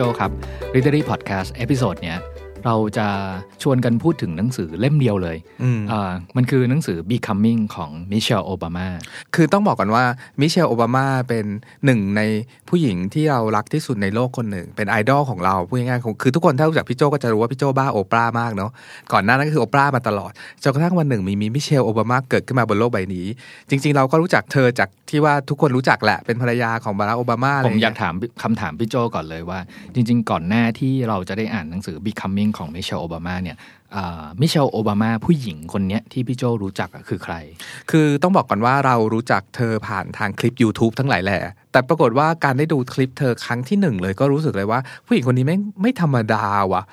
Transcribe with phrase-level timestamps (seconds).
[0.00, 0.32] โจครับ
[0.74, 2.18] Readery Podcast episode เนี้ย
[2.66, 3.06] เราจะ
[3.62, 8.88] ชวนกันพูดถึงหนังสือเล่มเดียวเลยอืมอ่ามันคือหนังสือ Becoming ของมิเชลโอบามา
[9.34, 10.04] คือต้องบอกก่อนว่า
[10.40, 11.44] มิเชลโอบามาเป็น
[11.84, 12.22] หนึ่งใน
[12.68, 18.70] ผู้หญิงที่เรารักที่สุดในโลกคนหนึ่ง เป็นไอดอลของเราพูดง่ายๆของคือทุกคนถ้ารู้จักพี่โจก็จะรู้ว่าพี่โจบ้าโอปราห์มากเนาะ
[19.12, 20.32] ก่อนหน้านั้นก็คือโอปราห์มาตลอด
[20.62, 23.26] จนกระทั่งวันหนึ่งมีมีมิเชลโอบามาเกิดขึ้นมาบนโลกใบนี้
[23.70, 29.58] จริง ๆ เราก็รู้จักเธอจากที่ว่าทุกคนรู้จักแหละเป็นภรรยาของบารักโอบามาอะไรผมอยากเงี้ยถามคำถามพี่โจก่อนเลยว่า
[29.94, 33.56] จริง ๆ ก่อนหน้าที่เราจะได้อ่านหนังสือ Becoming ของมิเชลโอบามาเนี่ย
[34.40, 37.34] มิเชลโอบามาผู้หญิงคนนี้ที่พี่โจรู้จักคือใคร
[37.90, 41.40] คือต้องบอกก่อนว่าเรารู้จักเธอผ่านทางคลิป YouTube ทั้งหลายแหละ
[41.72, 46.84] แต่ปรากฏว่าการได้ดูคลิปเธอครั้งที่หนึ่งเลยก็รู้สึกเลยว่า ผู้หญิงคนนี้ไม่ไม่ธรรมดาว่ะ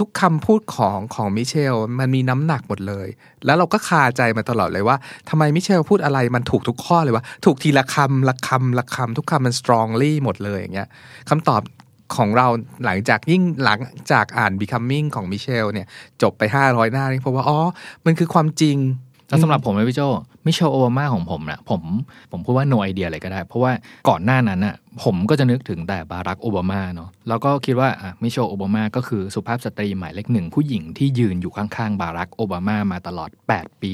[0.00, 3.08] ทุกคำพูดของของมิเชลมันมีน้ำหนักหมดเลย
[3.44, 4.96] แล้วเราก็คาใจมาตลอดเลยว่า
[5.28, 10.88] ทำไมมิเชลพูดอะไรมันถูกทุกข้อเลยวะถูกทีละคำละคำละคำทุกคำมัน strongly หมดเลยอย่างเงี้ย
[11.30, 11.60] คำตอบ
[12.16, 12.46] ของเรา
[12.84, 13.78] หลังจากยิ่งหลัง
[14.12, 15.86] จากอ่าน becoming ของมิเชลเนี่ย
[16.22, 17.58] จบไป 500 หน้านี่เพราะว่า อ๋อ
[18.06, 18.76] มันคือความจริง
[19.28, 20.02] แล้วสำหรับผมนะพี่โจ
[20.46, 21.82] มิเชลโอบามาของผมนะผม
[22.30, 23.72] ผมพูดว่า no idea เลยก็ได้ เพราะว่า
[24.08, 33.92] ก่อนหน้านั้นน่ะ ผมก็จะนึกถึงแต่บารักโอบามาเนาะแล้วก็คิดว่าอะมิเชลโอบามาก็คือสุภาพสตรีหมายเลขหนึ่งผู้หญิงที่ยืนอยู่ข้างๆ บารักโอบามามาตลอด 8 ปี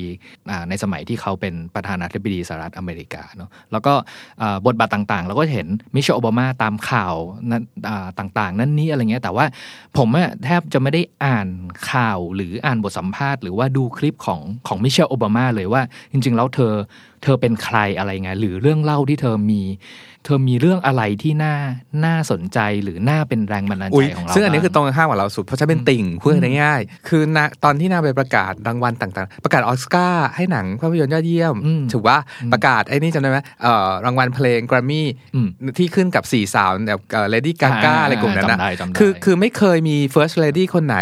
[0.51, 3.95] อ่าในสมัยที่เขาเป็นประธานาธิบดีสหรัฐอเมริกาเนาะแล้วก็
[4.67, 7.15] บทบาทต่างๆ เราก็เห็นมิเชลโอบามาตามข่าว
[7.51, 9.47] นั้นอ่าต่างๆ นั่นนี่อะไรเงี้ยแต่ว่า
[9.97, 11.49] ผมอะแทบจะไม่ได้อ่าน
[11.91, 16.75] ข่าวหรืออ่านบทสัมภาษณ์หรือว่าดูคลิปของของมิเชลโอบามาเลยว่าจริงๆแล้วเธอ
[17.23, 19.63] เธอเป็นใครอะไรไงหรือเรื่องเล่าที่เธอมี
[20.25, 21.55] เธอมีเรื่องอะไรที่น่า
[22.05, 26.33] น่าสนใจหรือน่าเป็นแรงบันดาลอุ๊ใจยของเราซึ่งอันนี้บ้าคือตรงกันข้ามกับเราสุด เพราะฉันเป็นติ่งพูด
[26.63, 32.17] ง่ายๆคือนะตอนที่นางไปประกาศรางวัลต่างๆ ประกาศออสการ์ให้หนังภาพยนตร์ยอดเยี่ยมอืมถือว่า
[32.53, 35.49] ประกาศไอ้นี่จำได้ไหมเอ่อรางวัลเพลงแกรมมี่อืม
[35.79, 40.99] ที่ขึ้นกับสี่สาวแบบเลดี้กาอ่าก้าอะไรกลุ่มนั้นนะจำได้จำได้คือคือไม่เคยมี first lady คนไหน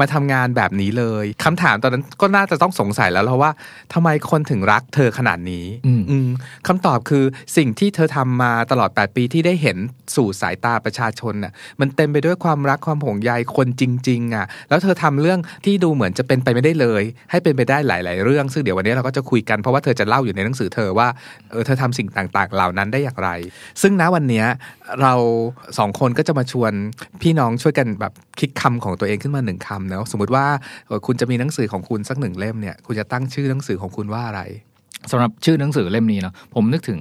[0.00, 3.50] มาทำงานแบบนี้เลยคำถามตอนนั้นก็น่าจะต้องสงสัยแล้วเพราะว่า
[3.92, 6.28] ทำไมคนถึงรักเธอขนาดนี้อืมอืม
[6.68, 7.24] คำตอบคือ
[7.56, 9.78] สิ่งที่เธอทำมาตลอด 8 ปีที่ได้เห็น
[10.16, 21.08] สู่สายตาประชาชนน่ะมันเต็มไปด้วยความรักความห่วงใยคนจริงๆอะแล้วเธอทำเรื่องที่ดูเหมือนจะเป็นไปไม่ได้เลย ให้เป็นไปได้หลาย ๆ เรื่อง ซึ่งเดี๋ยววันนี้เราก็จะคุยกันเพราะว่าเธอจะเล่าอยู่ในหนังสือเธอว่า
[21.50, 23.30] เออเธอทำสิ่งต่างๆ เหล่านั้นได้อย่างไร
[23.82, 24.44] ซึ่งณวันนี้
[25.02, 25.14] เรา
[25.78, 26.72] สองคนก็จะมาชวน
[27.22, 30.46] พี่น้องช่วยกันแบบคิดคำของตัวเองขึ้นมาหนึ่งคำเนาะสมมติว่า
[31.06, 34.42] คุณจะมีหนังสือของคุณสักหนึ่งเล่มเนี่ยคุณจะตั้งชื่อหนังสือของคุณว่าอะไร
[35.10, 37.00] สำหรับชื่อหนังสือเล่มนี้เนาะผมนึกถึง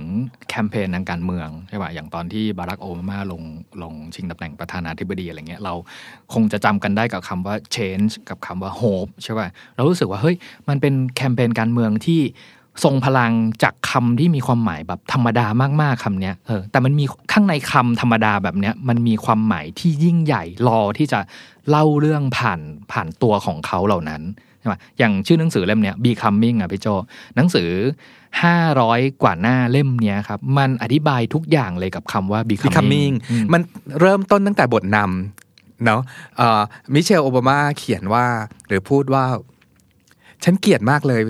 [0.50, 3.42] แคมเปญทางการเมืองใช่ป่ะอย่างตอนที่บารักโอบามาลง
[3.84, 5.74] ลงชิงตำแหน่งประธานาธิบดีอะไรเงี้ยเรา
[6.34, 10.36] คงจะจำกันได้กับคำว่า change กับคำว่า hope ใช่ป่ะเรารู้สึกว่าเฮ้ย
[10.70, 12.22] มันเป็นแคมเปญการเมืองที่
[12.84, 15.46] ทรงพลังจากคำที่มีความหมายแบบธรรมดา
[15.82, 21.20] มากๆคำเนี้ยเออแต่มันมีข้างในคำธรรมดาแบบเนี้ยมันมีความหมายที่ยิ่งใหญ่รอที่จะ
[21.70, 22.60] เล่าเรื่องผ่าน
[22.92, 24.22] ผ่านตัวของเขาเหล่านั้น
[24.62, 26.88] ใช่ไหมอย่างชื่อหนังสือเล่มเนี้ย becoming อะพี่โจ
[27.36, 27.70] หนังสือ
[28.44, 33.62] 500 กว่าหน้าเล่มเนี้ยครับ มันอธิบายทุกอย่างเลยกับคำว่า becoming, becoming อืมมัน
[34.00, 36.02] เริ่มต้นตั้งแต่บทนำเนาะ
[36.94, 38.26] มิเชลโอบามาเขียนว่า
[38.68, 39.26] หรือพูดว่า
[40.44, 41.22] ฉันเกลียดมากเลย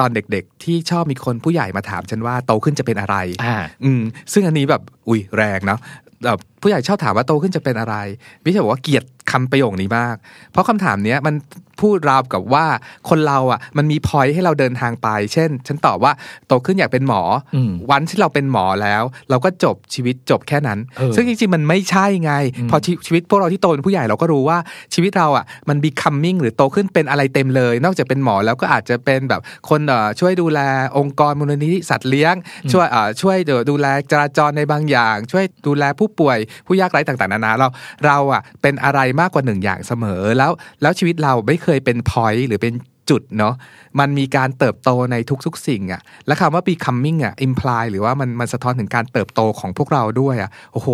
[0.00, 4.02] ตอนเด็กๆ ที่ชอบมีคนผู้ใหญ่มาถามฉันว่าโตขึ้นจะเป็นอะไรอ่าอืม
[4.32, 5.80] ซึ่งอันนี้แบบ อุ้ยแรงเนาะ
[6.24, 7.96] แบบผู้ใหญ่ชอบถามว่าโตขึ้นจะเป็นอะไร
[8.44, 10.16] มิเชลบอกว่าเกลียด คำประโยคนี้มาก
[10.52, 11.34] เพราะคำถามเนี้ยมัน
[11.82, 12.66] พูดราวกับว่า
[13.08, 16.12] คนเราอะมันมีพอยให้เราเดินทางไป เช่น ฉันตอบว่า
[16.46, 17.22] โตขึ้นอยากเป็นหมอ
[17.54, 22.32] อมวันที่เราเป็นหมอแล้ว เราก็จบชีวิตจบแค่นั้นเออซึ่งจริงๆมันไม่ใช่ไง
[22.70, 24.58] พอชีชีวิตพวกเราที่โตเป็นผู้ใหญ่เราก็รู้ว่า
[24.94, 30.60] ชีวิตเราอะมัน becoming หรือโตขึ้นเป็นอะไรเต็มเลย นอกจากเป็นหมอแล้วก็อาจจะเป็นแบบคนเอ่อช่วยดูแล
[30.98, 32.34] องค์กรมูลนิธิสัตว์เลี้ยง
[32.72, 37.68] ช่วยเอ่อช่วยเดี๋ยวดูแลจราจรในบางอย่าง ช่วยดูแลผู้ป่วยผู้ยากไร้ต่างๆนานาเรา
[38.06, 40.50] เราอะเป็นอะไรมากกว่าหนึ่งอย่างเสมอ แล้ว
[40.82, 42.74] แล้วชีวิตเราไม่เคยเป็น point หรือเป็น
[43.10, 43.54] จุดเนาะ
[44.00, 45.16] มันมีการเติบโตใน
[45.46, 50.88] ทุกๆ สิ่งอะและคำว่า becoming อะ imply หรือว่ามันมันสะท้อนถึงการเติบโตของพวกเราด้วยอะโอ้โห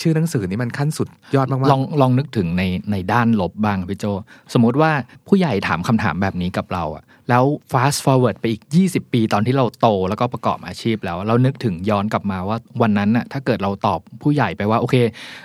[0.00, 4.04] ชื่อหนังสือนี้มันขั้นสุดยอดมากๆลองลองนึกถึงในในด้านลบบ้างพี่โจ
[4.52, 4.90] สมมุติว่า
[5.28, 14.96] ผู้ใหญ่ถามคำถามแบบนี้กับเราอะ แล้ว fast forward ไปอีก 20 ปีตอนที่เราโตแล้วก็ประกอบอาชีพแล้ว เรานึกถึงย้อนกลับมาว่าวันนั้นน่ะถ้าเกิดเราตอบผู้ใหญ่ไปว่าโอเค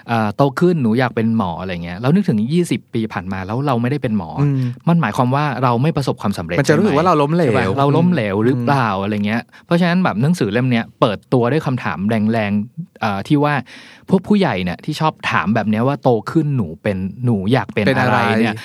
[0.07, 13.53] เอ่อโตขึ้นหนูอยากเป็นหมออะไรเงี้ยเรานึกถึง 20 ปีผ่านมาแล้วเราไม่ได้เป็นหมออมมันหมายความว่าเราไม่ประสบความสำเร็จมันจะรู้สึกใช่ไหว่าเราล้มเหลใช่ปะวเราล้มเหลวหรือเปล่าอะไรเงี้ยเพราะฉะนั้นแบบหนังสือเล่มเนี้ยเปิดตัวด้วยคำถามแรงๆเอ่อที่ว่า
[14.09, 18.55] พวกผู้ใหญ่เนี่ยที่ชอบถามแบบเนี้ยว่าโตขึ้นหนูเป็นหนูอยากเป็นเป็นอะอะไรไรเนี่ย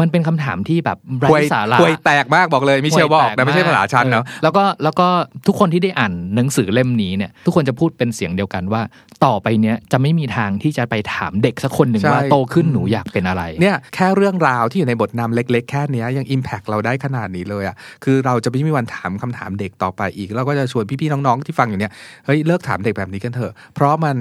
[0.00, 5.08] มันเป็นคำถามที่แบบไร้ควยสาระควยแตกมากบอกเลยมิเชลบอกห่วยแตนะไม่ใช่ภาษาชันเนาะออแล้วก็แล้วก็
[5.46, 8.82] ทุกคนที่ได้อ่านหนังสือเล่มนี้เนี่ยทุกคนจะพูดเป็นเสียงเดียวกันว่า
[9.24, 21.92] ต่อไปเนี้ยจะไม่มีทางที่จะไปถามเด็กสักคนหนึ่งใช่ว่าโตขึ้นหนูอยากเป็นอะไรเนี่ยแค่เรื่องราวที่อยู่ในบทนำเล็ก ๆ แค่เนี้ยยังอิมแพกเราได้ขนาดนี้เลยอะ่ะคือเราจะไม่มีวันถามคำถามเด็กต่อไปอีกแล้วก็จะชวนพี่ๆน้องๆที่ฟังอยู่เนี่ย
[22.26, 24.16] เฮ้ยเลิกถามเด็กแบบนี้กันเถอะ เพราะมัน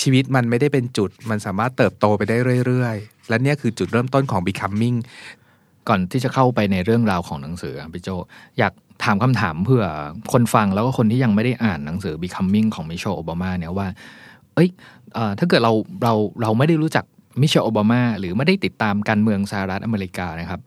[0.00, 2.36] ชีวิตมันไม่ได้เป็นจุดมันสามารถเติบโตไปได้
[2.66, 4.96] เรื่อยๆ และเนี่ยคือจุดเริ่มต้นของ becoming
[5.88, 8.08] ก่อนที่จะเข้าไปในเรื่องราวของหนังสืออะพี่โจ
[8.58, 8.72] อยาก
[9.04, 9.82] ถามคำถามเพื่อ
[10.32, 13.88] คนฟังแล้วก็คนที่ยังไม่ได้อ่านหนังสือ Becoming ของมิเชลโอบามาเนี่ยว่า
[14.54, 14.68] เอ้ย
[15.14, 15.72] เอ่อถ้าเกิดเรา
[16.02, 17.04] เราเราไม่ได้รู้จัก
[17.40, 20.60] มิเชลโอบามาหรือไม่ได้ติดตามการเมืองสหรัฐอเมริกานะครับ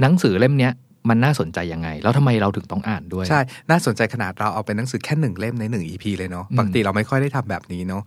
[0.00, 0.72] หนังสือเล่มเนี้ย
[1.08, 8.02] มันน่าสนใจยังไง แล้วทำไมเราถึงต้องอ่านด้วย ใช่ น่าสนใจขนาดเราเอาเป็นหนังสือแค่หนึ่งเล่มในหนึ่ง EP เลยเนาะอืมปกติเราไม่ค่อยได้ทำแบบนี้เนาะ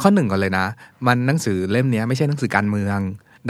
[0.00, 0.66] ข้อหนึ่งก่อนเลยนะ
[1.06, 2.98] มันหนังสือเล่มเนี้ยไม่ใช่หนังสือการเมือง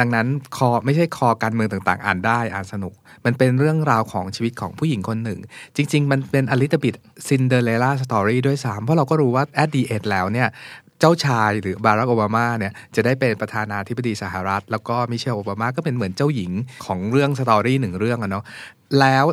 [0.00, 0.26] ดังนั้น
[0.56, 2.94] คอไม่ใช่คอการเมืองต่างๆ อ่านได้อ่านสนุก
[3.24, 5.38] มันเป็นเรื่องราวของชีวิตของผู้หญิงคนหนึ่ง
[5.76, 6.94] จริง ๆ มันเป็น a little bit
[7.28, 10.48] Cinderella story ด้วยซ้ำเพราะเราก็รู้ว่า at the end แล้วเนี่ย
[11.00, 16.52] เจ้าชายหรือบารักโอบามาเนี่ยจะได้เป็นประธานาธิบดีสหรัฐ แล้วก็มิเชลโอบามาก็เป็นเหมือนเจ้าหญิง
[16.86, 18.44] ของเรื่อง story หนึ่งเรื่องอะเนาะ
[19.00, 19.24] แล้ว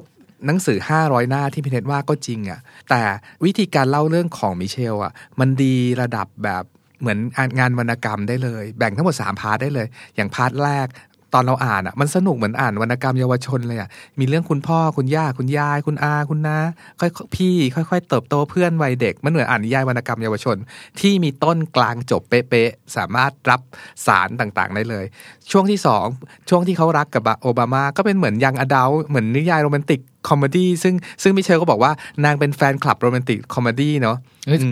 [0.46, 2.60] หนังสือ 500 หน้าที่พี่เนตว่าก็จริงอะ
[2.90, 3.04] แต่
[3.46, 6.64] วิธีการเล่าเรื่องของมิเชลอะมันดีระดับแบบ
[7.02, 7.18] เหมือน
[7.60, 10.90] งานวรรณกรรมได้เลย แบ่งทั้งหมด 3 part ได้เลย อย่าง part แรก
[11.36, 13.90] ตอนเราอ่านอะมันสนุกเหมือนอ่านวรรณกรรมเยาวชนเลยอะ
[14.20, 16.58] มีเรื่องคุณพ่อคุณย่าคุณยายคุณอาคุณน้า
[17.00, 20.58] คุณพี่ ค่อยๆ เติบโตเพื่อนวัยเด็ก มันเหมือนอ่านนิยายวรรณกรรมเยาวชน
[21.00, 23.62] ที่มีต้นกลางจบเป๊ะๆสามารถรับ
[24.06, 25.06] สารต่างๆได้เลย
[25.52, 26.06] ช่วงที่สอง
[26.50, 30.00] ช่วงที่เขารักกับโอบามา ก็เป็นเหมือน young adult เหมือนนิยาย romantic
[30.30, 30.94] comedy ซึ่ง
[31.24, 31.92] ซึ่งมิเชลก็บอกว่า
[32.26, 34.18] นางเป็นแฟนคลับ romantic comedy เนาะ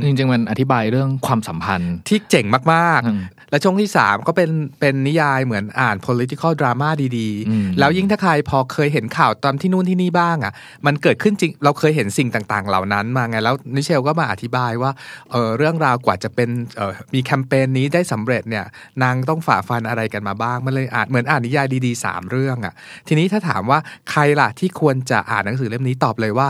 [0.06, 4.50] จริงๆมันอธิบายเรื่องความสัมพันธ์ที่เจ๋งมากอืมๆและช่วงที่3ก็เป็น
[4.80, 10.54] เป็นนิยายเหมือนอ่าน political drama ดีอืมๆแล้วยิ่งถ้าใครพอเคยเห็นข่าวตอนที่นู่นที่นี่บ้างอะ
[10.86, 14.92] มันเกิดขึ้นจริง เราเคยเห็นสิ่งต่างๆ เหล่านั้นมาไง แล้วมิเชลก็มาอธิบายว่า
[15.32, 18.66] เออเรื่องราวกว่าจะเป็นเออมีแคมเปญนี้ได้สำเร็จเนี่ย
[19.04, 22.74] นางต้องฝ่าฟันอะไรกันมาบ้าง มันเลยอ่านเหมือนอ่านนิยายดีๆ3เรื่องอะ
[23.08, 23.80] ทีนี้ถ้าถามว่า
[24.12, 26.48] ใครล่ะที่ควรจะอ่านหนังสือเล่มนี้ตอบเลยว่า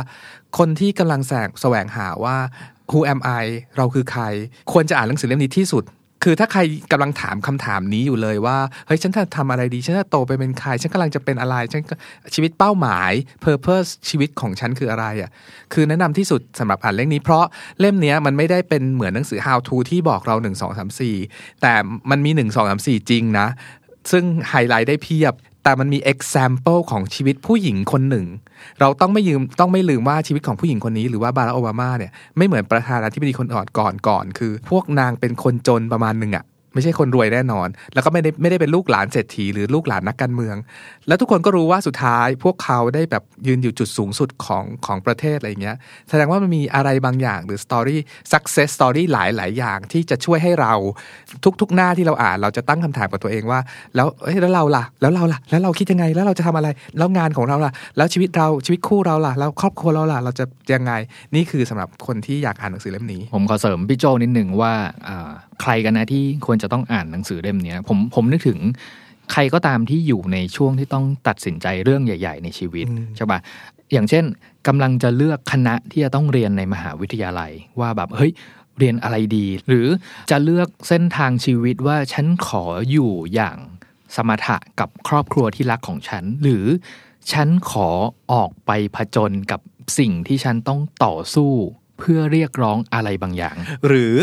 [0.58, 2.38] คนที่กำลังแสงแสวงหาว่า
[2.92, 3.46] who am I
[3.78, 4.24] เราคือใคร
[4.72, 5.86] ควรจะอ่านหนังสือเล่มนี้ที่สุด
[6.24, 8.58] คือถ้าใครกำลังถามคำถามนี้อยู่เลยว่า
[8.88, 11.96] เฮ้ย ฉันจะทำอะไรดี ฉันจะโตไปเป็นใคร ฉันกำลังจะเป็นอะไร ฉันก็
[12.34, 13.12] ชีวิตเป้าหมาย
[13.46, 15.30] purpose ชีวิตของฉันคืออะไรอะ
[15.74, 17.46] คือแนะนำที่สุดสำหรับอ่านเล่มนี้ เพราะ
[17.80, 21.74] เล่มเนี้ยมันไม่ได้เป็นเหมือนหนังสือ how to ที่บอกเรา 1 2 3 4 แต่
[22.10, 23.48] มันมี 1 2 3 4 จริงนะ
[24.12, 25.34] ซึ่งไฮไลท์ได้เพียบ
[25.70, 28.26] แต่มันมี example ของชีวิตผู้หญิงคนหนึ่ง
[28.80, 40.56] เราต้องไม่ยืมต้องไม่ลืมว่าชีวิตของผู้หญิงคนนี้หรือว่าบารักโอบามาเนี่ยไม่เหมือนประธานาธิบดีคนอ่อนก่อนก่อน คือ พวกนางเป็นคนจนประมาณหนึ่งอะ ไม่ใช่คนรวยแน่นอน แล้วก็ไม่ได้ไม่ได้เป็นลูกหลานเศรษฐีหรือลูกหลานนักการเมือง
[41.08, 45.78] แล้วทุกคนก็รู้ว่าสุดท้าย พวกเขาได้แบบยืนอยู่จุดสูงสุดของของประเทศอะไรอย่างเงี้ย
[46.10, 47.98] แสดงว่ามันมีอะไรบางอย่างหรือ story
[48.32, 50.74] success story หลายหลายอย่างที่จะช่วยให้เรา
[51.62, 53.60] ทุกๆหน้าที่เราอ่าน เราจะตั้งคำถามกับตัวเองว่า
[53.96, 60.92] แล้วเอ้ยแล้วเราล่ะ แล้วเราล่ะ แล้วเราคิดยังไง แล้วเราจะทำอะไร แล้วงานของเราล่ะ แล้วชีวิตเราชีวิตคู่เราล่ะ แล้วครอบครัวเราล่ะ เราจะยังไง
[61.36, 64.74] นี่คือสำหรับคนที่อยากอ่านหนังสือเล่มนี้ ผมขอเสริมพี่โจนิดหนึ่งว่า
[65.08, 68.60] อ่า ใครกันนะที่ควรจะต้องอ่านหนังสือเล่มเนี้ยผมผมนึกถึง
[69.32, 73.40] ใครก็ตามที่อยู่ในช่วงที่ต้องตัดสินใจเรื่องใหญ่ ๆ ในชีวิตอืมใช่ปะ
[73.92, 74.26] อย่างเช่น
[74.68, 78.32] กำลังจะเลือกคณะที่จะต้องเรียนในมหาวิทยาลัยว่าแบบเฮ้ย
[78.78, 79.88] เรียนอะไรดี หรือ
[80.32, 83.58] จะเลือกเส้นทางชีวิตว่าฉันขออยู่อย่าง
[84.16, 86.66] สมถะกับครอบครัวที่รักของฉัน หรือ
[87.32, 87.90] ฉันขอ
[88.32, 89.62] ออกไปผจญกับ
[90.00, 91.52] สิ่งที่ฉันต้องต่อสู้
[92.00, 93.56] เพื่อเรียกร้องอะไรบางอย่าง
[93.88, 94.14] หรือ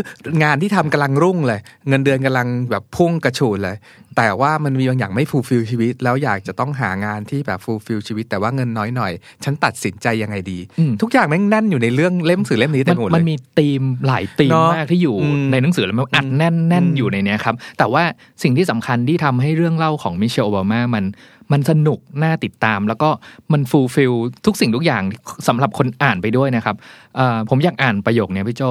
[0.42, 3.76] งานที่ทำกำลังรุ่งเลย เงินเดือนกำลังแบบพุ่งกระฉูดเลย
[4.16, 9.12] แต่ว่ามันมีบางอย่างไม่ fulfill ชีวิต แล้วอยากจะต้องหางานที่แบบ fulfill ชีวิต แต่ว่าเงินน้อยหน่อย
[9.44, 18.02] ฉันตัดสินใจยังไงดีอืมทุกอย่างแม่งแน่นอยู่ในเรื่องเล่มสื่อเล่มนี้เต็มัมนหมดมันเลยมีธีมหลายธีมเนอะมากที่อยู่อืมในหนังสือแล้วมันอัดแน่นแน่นอยู่ในเนี้ยครับ แต่ว่า
[18.42, 21.04] สิ่งที่สำคัญที่ทำให้เรื่องเล่าของมิเชลโอบามามัน
[21.52, 23.11] มันสนุกน่าติดตาม แล้วก็
[23.52, 24.12] มัน fulfill
[24.46, 25.02] ทุกสิ่งทุกอย่าง
[25.49, 26.76] สำหรับคนอ่านไปด้วยนะครับ
[27.16, 28.62] เอ่อผมอยากอ่านประโยคเนี้ยพี่โจ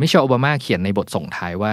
[0.00, 1.72] มิเชลโอบามาเขียนในบทส่งท้ายว่า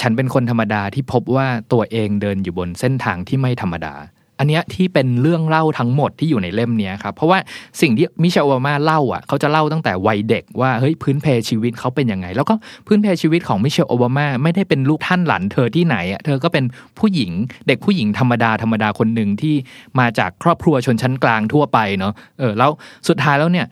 [0.00, 3.94] ฉันเป็นคนธรรมดาที่พบว่าตัวเองเดินอยู่บนเส้นทางที่ไม่ธรรมดา
[4.38, 7.38] อันเนี้ยที่เป็นเรื่องเล่าทั้งหมดที่อยู่ในเล่มนี้ครับ เพราะว่า
[7.80, 12.54] สิ่งที่มิเชลโอบามาเล่าอะเขาจะเล่าตั้งแต่วัยเด็กว่าเฮ้ยพื้นเพชีวิตเขาเป็นยังไง แล้วก็
[12.86, 16.64] พื้นเพชีวิตของมิเชลโอบามาไม่ได้เป็นลูกท่านหลานเธอที่ไหนอะเธอก็เป็น
[16.98, 17.32] ผู้หญิง
[17.66, 19.54] เด็กผู้หญิงธรรมดาธรรมดาคนหนึ่งที่
[19.98, 22.70] มาจากครอบครัวชนชั้นกลางทั่วไปเนาะเออแล้ว
[23.08, 23.66] สุดท้ายแล้วเนี่ย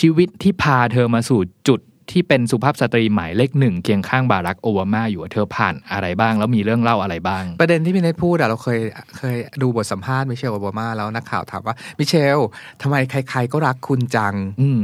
[0.00, 8.80] ชีวิตที่พาเธอมาสู่จุด ที่เป็นสุภาพสตรีหมายเลขหนึ่งเคียงข้างบารักโอบามาอยู่อะเธอผ่านอะไรบ้าง แล้วมีเรื่องเล่าอะไรบ้าง ประเด็นที่พี่เนทพูดอะเราเคย
[9.16, 12.38] เคยดูบทสัมภาษณ์มิเชลโอบามาแล้วนักข่าวถามว่ามิเชล
[12.82, 14.78] ทำไมใคร ๆ ก็รักคุณจัง อืม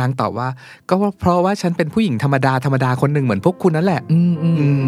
[0.00, 0.48] นางตอบว่า
[0.90, 4.84] ก็เพราะว่าฉันเป็นผู้หญิงธรรมดาธรรมดาคนหนึ่งเหมือนพวกคุณนั่นแหละอืมอืมอืม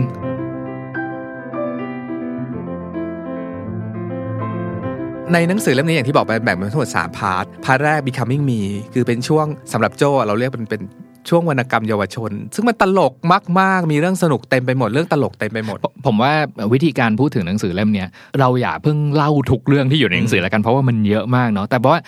[5.33, 8.61] ในหนังสือเล่มนี้อย่างที่บอกไปแบ่งเป็นทั้งหมด3 part part แรก becoming me
[8.95, 10.83] คือเป็นช่วงสำหรับโจเราเรียกเป็นเป็น
[11.29, 13.13] ช่วงวรรณกรรมเยาวชน ซึ่งมันตลก
[13.61, 16.33] มาก ๆ มีเรื่องสนุกเต็มไปหมดเรื่องตลกเต็มไปหมด ผมว่า
[16.73, 18.09] วิธีการพูดถึงหนังสือเล่มเนี้ย
[18.41, 22.01] เราอย่าเพิ่งเล่าทุกเรื่องที่อยู่ในหนังสือแล้วกันเพราะว่ามันเยอะมากเนาะแต่ว่า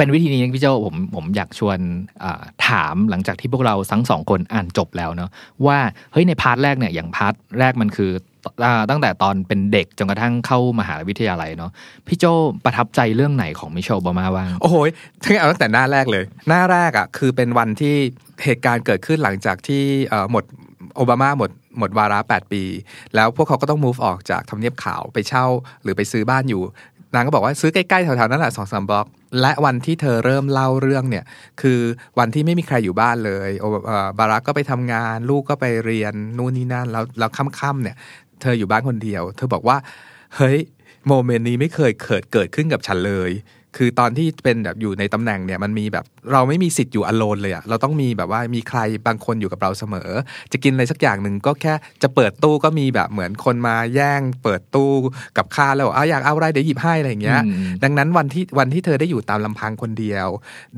[0.00, 1.78] เป็นวิธีนี้พี่เจ้าผมผมอยากชวน
[2.66, 5.30] ถามหลังจากที่พวกเราทั้งสองคนอ่านจบแล้วเนาะ
[5.66, 5.78] ว่า
[6.12, 8.10] เฮ้ยใน part แรกเนี่ยอย่าง part แรกมันคือ
[8.90, 11.70] ตั้งแต่ตอนเป็นเด็กจนกระทั่งเข้ามหาวิทยาลัยเนาะ
[12.06, 12.24] พี่โจ
[12.64, 14.76] ประทับใจเรื่องไหนของมิเชลโอบามาบ้างโอ้โห
[15.24, 17.94] ทั้งเอาตั้งแต่หน้าแรกเลย หน้าแรกอะคือเป็นวันที่
[18.44, 19.82] เหตุการณ์เกิดขึ้นหลังจากที่
[20.30, 20.44] หมด
[20.96, 22.64] โอบามาหมดหมดวาระ 8 ปี
[23.14, 25.46] แล้วพวกเขาก็ต้อง move ออกจากทำเนียบขาวไปเช่า
[25.82, 26.62] หรือไปซื้อบ้านอยู่
[27.14, 29.06] นางก็บอกว่าซื้อใกล้ๆแถวๆนั้นแหละสองสามบล็อก
[29.40, 31.24] และวันที่เธอเริ่มเล่าเรื่องเนี่ย
[31.60, 31.80] คือ
[32.18, 33.64] วันที่ไม่มีใครอยู่บ้านเลยโอ
[34.18, 37.96] บารักก็ไปทำงาน ลูกก็ไปเรียนนู่นนี่นั่นแล้วแล้วค่ำๆเนี่ย
[38.40, 39.76] เธออยู่บ้านคนเดียว เธอบอกว่า
[40.36, 40.58] เฮ้ย
[41.08, 43.30] โมเมนต์นี้ไม่เคยเกิดเกิดขึ้นกับฉันเลย
[43.76, 50.10] คือตอนที่เป็นแบบอยู่ในตำแหน่งเนี่ยมันมีแบบเราไม่มีสิทธิ์อยู่อโลนเลยอะเราต้องมีแบบว่ามีใครบางคนอยู่กับเราเสมอ
[50.52, 54.92] จะกินอะไรสักอย่างหนึ่งก็แค่จะเปิดตู้ก็มีแบบเหมือนคนมาแย่ง เปิดตู้
[55.36, 60.28] กับข้าวแล้วบอกเอาอยากเอาอะไรเดี๋ยวหยิบให้อะไรอย่างเงี้ยอืมดังนั้นวันที่วันที่เธอได้อยู่ตามลำพังคนเดียว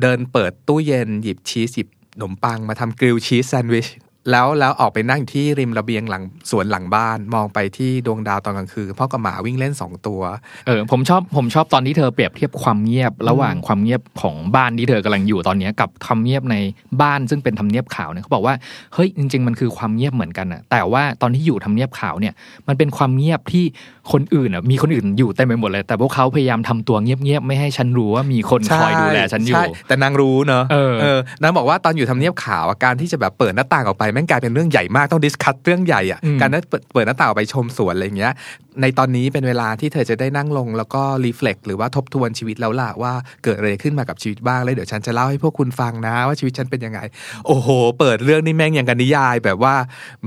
[0.01, 3.89] เดินเปิดตู้เย็นหยิบชีสหยิบขนมปังมาทำกริลชีสแซนด์วิช
[4.31, 10.21] แล้วแล้วออกไปนั่งอยู่ที่ริมระเบียงหลังสวนหลังบ้านมองไปที่ดวงดาวตอนกลางคืนพ่อกับหมาวิ่งเล่นสองตัว
[10.67, 16.57] เออผมชอบผมชอบตอนที่เธอเปรียบเทียบความเงียบระหว่างความเงียบของบ้านที่เธอกำลังอยู่ตอนเนี้ยกับความเงียบใน
[17.03, 18.55] บ้านซึ่งเป็นทำเนียบขาวเนี่ยเขาบอกว่า
[18.95, 22.35] เฮ้ยจริง ๆ มันคือความเงียบเหมือนกันอะแต่ว่าตอนที่อยู่ทำเนียบขาวเนี่ย
[22.69, 23.65] มันเป็นความเงียบที่
[24.13, 38.33] คนอื่นอะมีคนอื่นอยู่เต็มไปหมดเลย แต่พวกเขาพยายามทำตัวเงียบๆ ไม่ให้ฉันรู้ว่ามีคนคอยดูแลฉันอยู่ใช่แต่นางรู้เนอะเออนางบอกว่าตอนอยู่ทำเนียบขาวอะการที่จะแบบเปิดหน้าต่างออกไปแม่งกลายเป็นเรื่องใหญ่มากต้องดิสคัตเรื่องใหญ่อะอืมการนั้นเปิดเปิดหน้าต่างออกไปชมสวนอะไรอย่างเงี้ย
[38.81, 43.13] ในตอนนี้เป็นเวลาที่เธอจะได้นั่งลงแล้วก็รีเฟล็กหรือว่าทบทวนชีวิตแล้วล่ะว่า
[43.45, 47.01] เกิดอะไรขึ้นมากับชีวิตบ้างแล้วเดี๋ยวฉันจะเล่าให้พวกคุณฟังนะว่าชีวิตฉันเป็นยังไง
[47.47, 47.69] โอ้โห
[47.99, 49.75] เปิดเรื่องนี่แม่งอย่างกันนิยายแบบว่า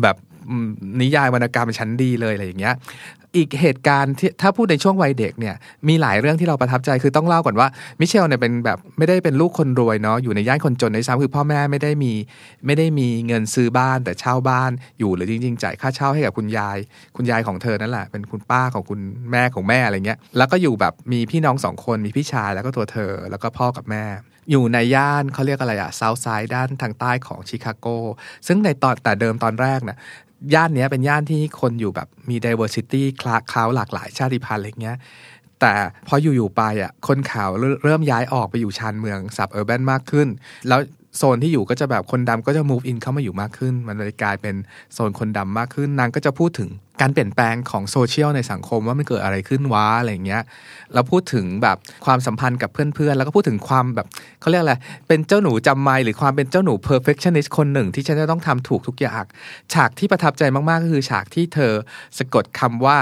[0.02, 0.16] แบบ
[0.50, 0.68] อืม
[1.02, 2.76] นิยายวรรณกรรมชั้นดีเลยอะไรอย่างเงี้ย
[3.36, 5.56] อีกเหตุการณ์ที่ถ้าพูดในช่วงวัยเด็กเนี่ย
[5.88, 7.68] มีหลายเรื่องที่เราประทับใจคือต้องเล่าก่อนว่า
[8.00, 12.14] มิเชลเนี่ยเป็นแบบไม่ได้เป็นลูกคนรวยเนาะอยู่ในย่านคนจนในซ้ำคือพ่อแม่ไม่ได้มี
[12.66, 16.78] ไม่ได้มีเงินซื้อบ้าน แต่เช่าบ้านอยู่หรือจริงๆจ่ายค่าเช่าให้กับคุณยาย
[17.16, 19.00] คุณยายของเธอนั่นแหละเป็นคุณป้าของคุณ
[19.32, 24.06] แม่ของแม่อะไรเงี้ยแล้วก็อยู่แบบมีพี่น้องสองคนมีพี่ชายแล้วก็ตัวเธอแล้วก็พ่อกับแม่
[24.52, 27.88] อยู่ในย่านเขาเรียกอะไรอะเซาท์ไซด์ด้านทางใต้ของชิคาโก
[28.48, 29.98] ซึ่งในตอนแต่เดิมตอนแรกน่ะ
[30.54, 34.98] ย่านเนี้ยเป็นย่านที่คนอยู่แบบมี diversity คลาคล้าวหลากหลายชาติพันธุ์อะไรเงี้ย
[35.62, 35.74] แต่
[36.08, 37.50] พออยู่ๆไปอะคนขาว
[37.84, 40.28] เริ่มย้ายออกไปอยู่ชานเมืองสับเออร์แบนมากขึ้น
[40.68, 40.80] แล้ว
[41.18, 44.56] โซนที่อยู่ก็จะแบบคนดำก็จะ move in เข้ามาอยู่มากขึ้น มันเลยกลายเป็น
[44.94, 46.70] โซนคนดำมากขึ้นนางก็จะพูดถึง
[47.02, 50.44] การเปลี่ยนแปลงของโซเชียลในสังคมว่ามันเกิดอะไรขึ้นวะอะไรอย่างเงี้ย
[50.94, 54.08] แล้วพูดถึงแบบความสัมพันธ์กับเพื่อนๆ แล้วก็พูดถึงความแบบ
[54.42, 54.76] เขาเรียกอะไร
[55.08, 59.24] เป็นเจ้าหนูจำไม่หรือความเป็นเจ้าหนู perfectionist คนหนึ่งที่ฉันจะต้องทำถูกทุกอย่าง
[59.74, 61.74] ฉากที่ประทับใจมากๆก็คือฉากที่เธอ
[62.18, 62.98] สะกดคำว่า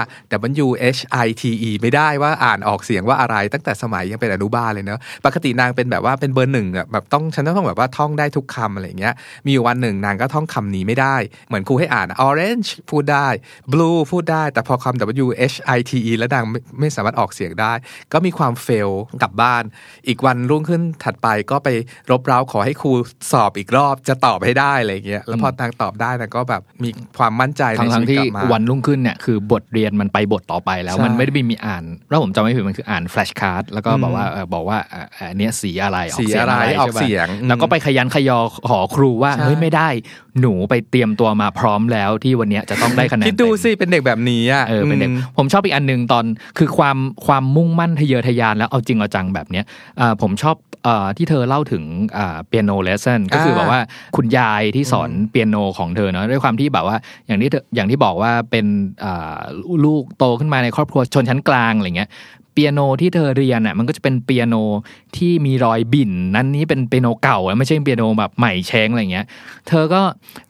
[0.64, 9.14] W H I T E ไม่ได้ว่าอ่านออกเสียงว่าอะไรตั้งแต่สมัยยังเป็นอนุบาลเลยเนอะปกตินางเป็นแบบว่าเป็นเบอร์หนึ่งอะแบบต้องฉันต้องแบบว่าท่องได้ทุกคำอะไรอย่างเงี้ย
[9.46, 11.16] มีอยู่วันหนึ่งนางก็ท่องคำนี้ไม่ได้
[11.48, 13.28] เหมือนครูให้อ่าน orange พูดได้
[13.72, 17.72] blue พูดได้ แต่พอคำ W H I T E แล้วนางไม่ไม่สามารถออกเสียงได้
[18.12, 18.90] ก็มีความเฟล
[19.22, 19.62] กลับบ้าน
[20.08, 21.68] อีกวันรุ่งขึ้นถัดไปก็ไป
[22.10, 22.92] รบเร้าขอให้ครู
[23.32, 38.38] สอบอีกรอบจะตอบให้ได้อะไรอย่างเงี้ยแล้วพอนางตอบได้นางก็แบบมีความมั่นใจในทั้งชีทั้วิงตที่กลับมาวันรุ่งขึ้นเนี่ยคือบทเรียนมันไปบทต่อไปแล้วใช่มันไม่ได้มีอ่านแล้วผมจำไม่ผิดมันคืออ่านแฟลชการ์ดแล้วก็บอกว่าเออบอกว่าเอ่ออันเนี้ยสีอะไรออกสีเสียงอะไรอะไรออกใช่ปะเสียง แล้วก็ไปขยันขยอ
[38.68, 39.88] ขอครูว่าใช่เฮ้ยไม่ได้
[40.40, 46.24] หนูไปเตรียมตัวมาพร้อมแล้วที่วันเนี้ยจะต้องได้คะแนนคิดดูเต็มสิเป็นเด็กแบบนี้อะเออเป็นเด็กมผมชอบอีกอันหนึ่งตอน
[46.58, 49.64] คือความความมุ่งมั่นทะเยอทะยานแล้วเอาจริงเอาจังแบบเนี้ย
[50.00, 51.84] อ่าผมชอบอาที่เธอเล่าถึง
[52.46, 53.80] เปียโนเลสเซนก็คืออ่าแบบว่า
[54.16, 58.66] คุณยายที่สอนเปียโนของเธอเนาะด้วยความที่แบบว่าอย่างที่เธออย่างที่บอกว่าเป็น
[59.04, 59.40] อ่า
[59.84, 62.10] ลูกโตขึ้นมาในครอบครัวชนชั้นกลางอะไรเงี้ย
[62.54, 64.54] เปียโนที่เธอเรียนอะมันก็จะเป็นเปียโน
[65.16, 69.26] ที่มีรอยบิ่นนั้นนี้เป็นเปียโนเก่าอะไม่ใช่เปียโนแบบใหม่แช้งอะไรเงี้ย
[69.68, 70.02] เธอก็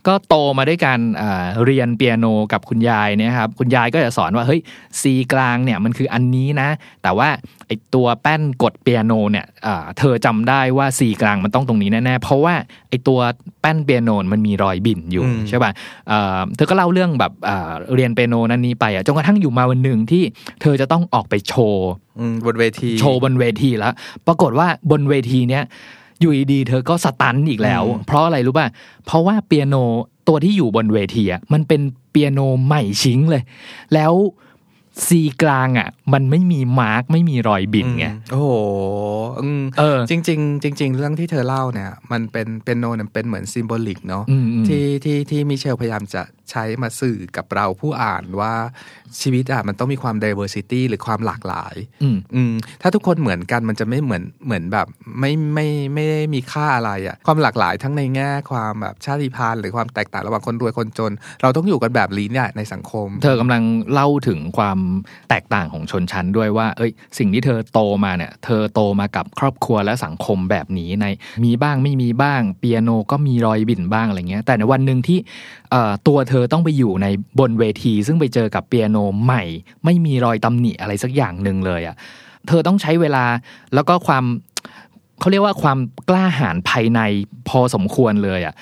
[0.06, 4.60] ก็โตมาด้วยการอ่าเรียนเปียโนกับคุณยายเนี่ยครับคุณยายก็จะสอนว่าเฮ้ย
[5.00, 6.68] ซีกลางเนี่ยมันคืออันนี้นะ
[7.02, 7.28] แต่ว่า
[7.66, 12.54] ไอตัวแป้นกดเปียโนเนี่ยอ่าเธอจำได้ว่าซีกลางมันต้องตรงนี้แน่ๆเพราะว่า
[12.88, 13.20] ไอตัว
[13.60, 15.72] แป้นเปียโนมันมีรอยบิ่นอยู่อืมใช่ป่ะ
[16.08, 20.22] เอ่อเธอก็เล่าเรื่องแบบอ่าเรียนเปียโนนั้นนี้ไปอะจนกระทั่งอยู่มาวันหนึ่งที่
[20.62, 21.93] เธอจะต้องออกไปโชว์อืม
[22.46, 23.92] บนเวที โชว์บนเวทีแล้ว
[24.26, 25.64] ปรากฏว่าบนเวทีเนี้ย
[26.20, 28.66] อยู่ดีๆเธอก็ stun อีกแล้วอืมเพราะอะไรรู้ป่ะ
[29.06, 29.76] เพราะว่าเปียโน
[30.28, 33.42] ตัวที่อยู่บนเวทีอะมันเป็นเปียโนใหม่ซิงเลย
[33.94, 34.12] แล้ว
[35.06, 38.48] C กลางอะ มันไม่มี mark ไม่มีรอยบิ่นไงอืมโอ้โห
[39.42, 48.54] อืมเออ จริงๆจริงๆเรื่องที่เธอเล่าเนี่ย มันเป็นเปียโนเนี่ยเป็นเหมือน symbolic เนาะอืมอืมที่ที่ที่มิเชลพยายามจะใช้มาสื่อกับเราผู้อ่านว่า
[49.20, 54.86] ชีวิตอะมันต้องมีความ diversity หรือความหลากหลาย อืมอืมถ้าทุกคนเหมือนกันมันจะไม่เหมือนเหมือนแบบ
[55.20, 64.78] ไม่ไม่ไม่ได้มีค่าอะไรอะ่ะความหลากหลายทั้งในแง่ความแบบชาติพันธุ์หรือความแตกต่างระหว่างคนรวยคนจน เราต้องอยู่กันแบบนี้เนี่ยในสังคม เธอกำลังเล่าถึงความ
[65.30, 71.06] แตกต่างของชนชั้นด้วยว่า เอ้ย สิ่งที่เธอโตมาเนี่ย เธอโตมากับครอบครัวและสังคมแบบนี้ใน
[71.44, 75.18] มีบ้างไม่มีบ้างเปียโนก็มีรอยบิ่นบ้างอะไรเงี้ย แต่ในวันหนึ่งที่
[75.63, 75.63] เอ่อ
[76.06, 77.06] ตัวเธอต้องไปอยู่ใน
[77.38, 79.42] บนเวที ซึ่งไปเจอกับเปียโนใหม่
[79.84, 81.96] ไม่มีรอยตำหนิอะไรสักอย่างหนึ่งเลยอะ่ะ
[82.48, 83.24] เธอต้องใช้เวลา
[83.74, 84.24] แล้วก็ความ
[85.20, 85.78] เขาเรียกว่าความ
[86.08, 87.00] กล้าหาญภายใน
[87.48, 88.54] พอสมควรเลยอะ่ะ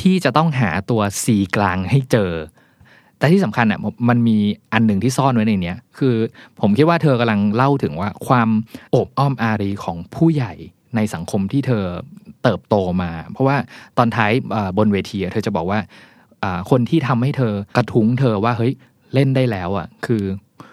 [0.00, 2.32] ที่จะต้องหาตัวซีกลางให้เจอ
[3.18, 4.36] แต่ที่สำคัญอะมันมี
[4.72, 6.14] อันหนึ่งที่ซ่อนไว้ในเนี้ยคือ
[6.60, 8.48] ผมคิดว่าเธอกำลังเล่าถึงว่าความ
[8.90, 10.52] โอบอ้อมอารีของผู้ใหญ่
[10.96, 11.84] ในสังคมที่เธอ
[12.42, 13.56] เติบโตมา เพราะว่า
[13.98, 14.32] ตอนท้าย
[14.78, 15.78] บนเวทีเธอจะบอกว่า
[16.70, 18.72] คนที่ทำให้เธอกระทุ้งเธอว่าเฮ้ย
[19.14, 20.22] เล่นได้แล้วอะ คือ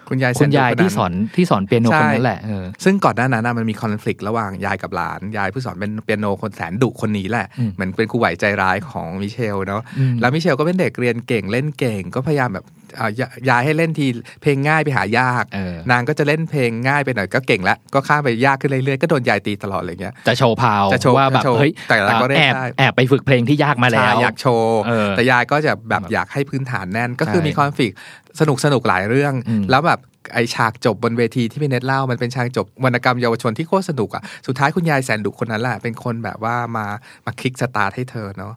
[0.08, 12.66] คุณยายคุณยายเซนโดที่สอนที่สอนเปียโนใช่คนนั้นแหละเออซึ่งก่อนหน้านั้นนะมันมีคอนฟ lict ระหว่างยายกับหลาน ยายผู้สอนเป็นเปียโนคนแสนดุคนนี้แหละอืมเหมือนเป็นครูไหวใจร้ายของมิเชลเนาะอืมแล้วมิเชลก็เป็นเด็กเรียนเก่งเล่นเก่งก็พยายามแบบ
[12.98, 14.06] อ่ายยายให้เล่นที
[14.42, 27.94] เพลงง่ายไปหายากเออนางก็จะเล่นเพลงง่ายไปหน่อยก็เก่งละก็ข้ามไปยากขึ้นเรื่อยๆก็โดนยายตีตลอดอะไรเงี้ยจะโชว์พาวจะโชว์ว่าแบบจะโชว์เฮ้ยแต่ละก็เล่นแอบได้แอบไปฝึกเพลงที่ยากมาแล้วใช่อยากโชว์เออแต่ยายก็จะแบบอยากให้พื้นฐานแน่นก็คือใช่มีคอนฟ lict
[28.40, 30.00] สนุกสนุกหลายเรื่องอืมแล้วแบบ
[30.34, 36.86] ไอฉากจบบนเวทีที่พี่เน็ตเล่ามันเป็นฉากจบวรรณกรรมเยาวชนที่โคตรสนุกอะสุดท้ายคุณยายแสนดุคนนั้นแหละเป็นคนแบบว่ามา
[37.24, 38.54] มาคลิกสตาร์ทให้เธอเนาะ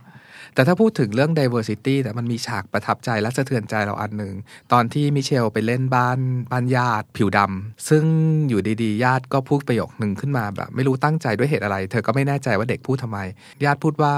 [0.55, 4.33] แต่ถ้าพูดถึงเรื่อง diversity แต่มันมีฉากประทับใจและสะเทือนใจเราอันหนึ่ง
[4.71, 6.19] ตอนที่มิเชลไปเล่นบ้าน
[6.51, 8.03] บ้านญาติผิวดำ ซึ่ง
[8.49, 13.19] อยู่ดีๆ ญาติก็พูดประโยคหนึ่งขึ้นมาแบบ ไม่รู้ตั้งใจด้วยเหตุอะไร เธอก็ไม่แน่ใจว่าเด็กพูดทำไม
[13.65, 14.13] ญาติพูดว่า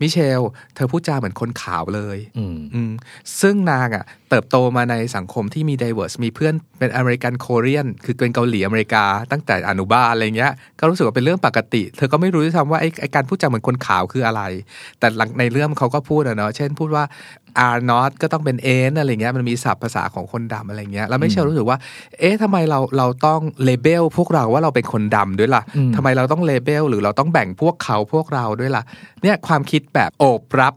[0.00, 0.40] มิเชล
[0.74, 2.92] เธอพูดจาเหมือนคนขาวเลยอืมอืม
[3.40, 14.42] ซึ่งนางอะ เติบโตมาในสังคมที่มี diverse มีเพื่อนเป็นอเมริกันโคเรียน คือเป็นเกาหลีอเมริกา ตั้งแต่อนุบาลอะไรเงี้ย ก็รู้สึกว่าเป็นเรื่องปกติ เธอก็ไม่รู้ด้วยซ้ำว่าไอ้ไอ้การพูดจาเหมือนคนขาวคืออะไร
[14.98, 17.04] แต่หลังในเรื่องเขาก็พูดอะเนาะเช่นพูดว่า
[17.74, 18.56] R not ก็ต้องเป็น
[18.90, 21.78] N อะไรเงี้ยมันมีศัพท์ภาษาของคนดำอะไรเงี้ยแล้วไม่เชื่อรู้สึกว่า
[22.18, 28.82] เอ๊ะทำไมเราเราต้องเลเบลพวกเราว่าเราเป็นคนดำด้วยล่ะอืมทำไมเราต้องเลเบลหรือเราต้องแบ่งพวกเขาพวกเราด้วยล่ะ
[29.22, 30.74] เนี่ยความคิดแบบโอบรับ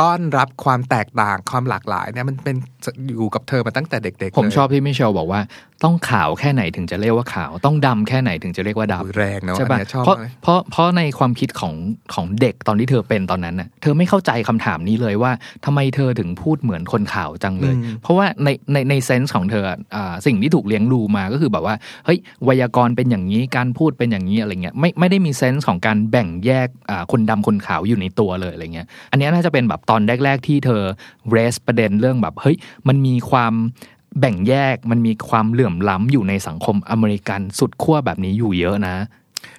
[0.00, 2.56] ต้อนรับความแตกต่างความหลากหลายเนี่ยมันเป็น
[3.08, 5.40] อยู่กับเธอมาตั้งแต่เด็กๆ ผมเลยชอบที่มิเชลบอกว่า
[5.84, 11.74] ต้องขาวแค่ไหนถึงจะเรียกว่าขาว ต้องดำแค่ไหนถึงจะเรียกว่าดำอุ๊ยแรงเนาะใช่อันปะเนี้ยชอบเพราะมากเลยเพราะเพราะในความคิดของ
[12.14, 15.32] ของเด็กตอนที่เธอเป็นตอนนั้นน่ะเธอไม่เข้าใจคำถามนี้เลยว่า
[15.64, 19.64] ทำไมเธอถึงพูดเหมือนคนขาวจังเลยอืมเพราะว่าในในในเซนส์ของเธอ
[19.94, 21.74] อ่าสิ่งที่ถูกเลี้ยงดูมาก็คือแบบว่า
[22.06, 30.82] เฮ้ยไวยากรณ์เป็นอย่างนี้การพูดเป็นอย่างนี้อะไรเงี้ยไม่ไม่ได้มีเซนส์ของการแบ่งแยกอ่าคนดำคนขาวอยู่ในตัวเลยอะไรเงี้ยอันเนี้ยน่าจะเป็นแบบตอนแรก ๆ ที่เธอ
[31.30, 32.56] เรสประเด็นเรื่องแบบเฮ้ย
[32.88, 33.54] มันมีความ
[34.20, 38.96] แบ่งแยกมันมีความเหลื่อมล้ำอยู่ในสังคมอเมริกันสุดขั้วแบบนี้อยู่เยอะนะ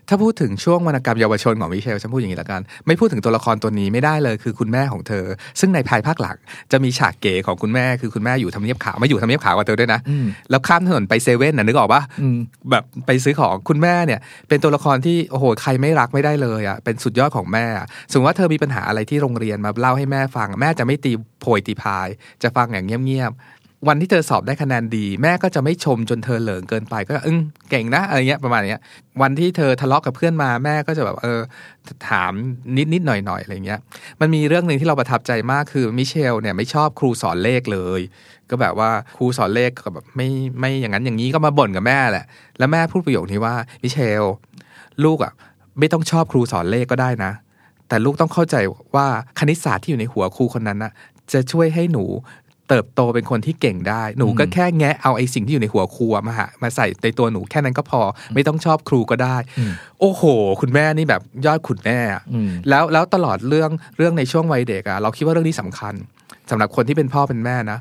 [0.09, 5.25] ถ้าพูดถึงช่วงวรรณกรรมเยาวชนของมิเชลฉันพูดอย่างนี้ละกัน ไม่พูดถึงตัวละครตัวนี้ไม่ได้เลยคือคุณแม่ของเธอ
[5.59, 6.37] ซึ่งในภายภาคหลัง
[6.71, 12.37] จะมีฉากเก๋ของคุณแม่คือคุณแม่อยู่ทำเนียบขาวมาอยู่ทำเนียบขาวกับเธอด้วยนะอืมแล้วข้ามถนนไปเซเว่นน่ะนึกออกปะอืม
[12.71, 21.11] แบบไปซื้อของคุณแม่เนี่ย เป็นตัวละครที่โอ้โหใครไม่รักไม่ได้เลยอะเป็นสุดยอดของแม่อะสมมติว่าเธอมีปัญหาอะไรที่โรงเรียนมาเล่าให้แม่ฟัง แม่จะไม่ตี
[21.41, 22.07] โพยตีพาย
[22.43, 27.39] จะฟังอย่างเงียบๆ วันที่เธอสอบได้คะแนนดี แม่ก็จะไม่ชมจนเธอเหลิงเกินไปก็อึ้ง
[27.69, 28.81] เก่งนะอะไรเงี้ยประมาณเนี้ย
[29.21, 31.39] วันที่เธอทะเลาะกับเพื่อนมาแม่ก็จะแบบเออ
[32.09, 32.33] ถาม
[32.77, 33.79] นิดนิดหน่อยหน่อยๆอะไรเงี้ย
[34.19, 38.01] มันมีเรื่องหนึ่งที่เราประทับใจมากคือมิเชลเนี่ยไม่ชอบครูสอนเลขเลย
[38.49, 42.25] ก็แบบว่าครูสอนเลขก็แบบไม่ไม่อย่างนั้นอย่างนี้ก็มาบ่นกับแม่แหละ
[42.57, 44.23] แล้วแม่พูดประโยคนี้ว่ามิเชล
[45.03, 45.33] ลูกอะ
[45.79, 47.31] ไม่ต้องชอบครูสอนเลขก็ได้นะ
[47.87, 48.55] แต่ลูกต้องเข้าใจ
[48.95, 49.07] ว่า
[49.39, 50.91] คณิตศาสตร์ที่อยู่ในหัวครูคนนั้นน่ะ
[51.33, 52.03] จะช่วยให้หนู
[52.71, 58.01] เติบโตเป็นคนที่เก่งได้ หนูก็แค่แงะเอาไอ้สิ่งที่อยู่ในหัวครูอะมาหามาใส่ในตัวหนูแค่นั้นก็พอ
[58.33, 59.37] ไม่ต้องชอบครูก็ได้
[59.99, 60.23] โอ้โห
[60.61, 65.93] คุณแม่นี่แบบยอดขุนแม่อะอืมแล้วแล้วตลอดเรื่องเรื่องในช่วงวัยเด็กอะเราคิดว่าเรื่องนี้สำคัญ
[66.49, 67.79] สำหรับคนที่เป็นพ่อเป็นแม่นะ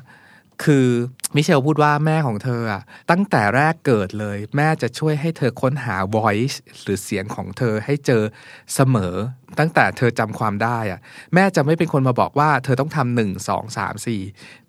[0.63, 0.87] คือ
[1.35, 2.61] มิเชลพูดว่าแม่ของเธอ
[3.11, 8.23] ตั้งแต่แรกเกิดเลย แม่จะช่วยให้เธอค้นหา voice หรือเสียงของเธอให้เจอ
[8.75, 9.15] เสมอ
[9.59, 10.99] ตั้งแต่เธอจำความได้อะ
[11.33, 14.21] แม่จะไม่เป็นคนมาบอกว่าเธอต้องทำหนึ่งสองสามสี่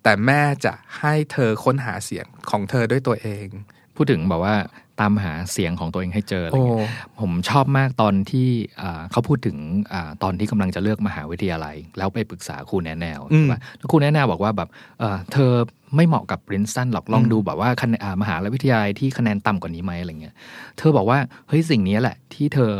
[0.03, 3.47] แต่แม่จะให้เธอค้นหาเสียงของเธอด้วยตัวเอง
[3.95, 4.55] พูดถึงบอกว่า
[5.01, 8.47] ตามหาเสียงของตัวเองให้เจออะไรโอ้เงี้ยผมชอบมากตอนที่
[8.81, 9.57] อ่าเขาพูดถึง
[9.93, 15.51] อาตอนที่กำลังจะเลือกมหาวิทยาลัย แล้วไปปรึกษาครูแนะแนวอืมใช่ปะแล้วครูแนะแนวบอกว่าแบบเอ่อเธอ
[15.95, 20.35] ไม่เหมาะกับปรินสตันหรอกลองดูแบบว่าคะแนนอ่ามหาวิทยาลัยที่คะแนนต่ำกว่านี้ไหมอะไรเงี้ย
[20.77, 22.71] เธอบอกว่าเฮ้ยสิ่งนี้แหละ ที่เธอ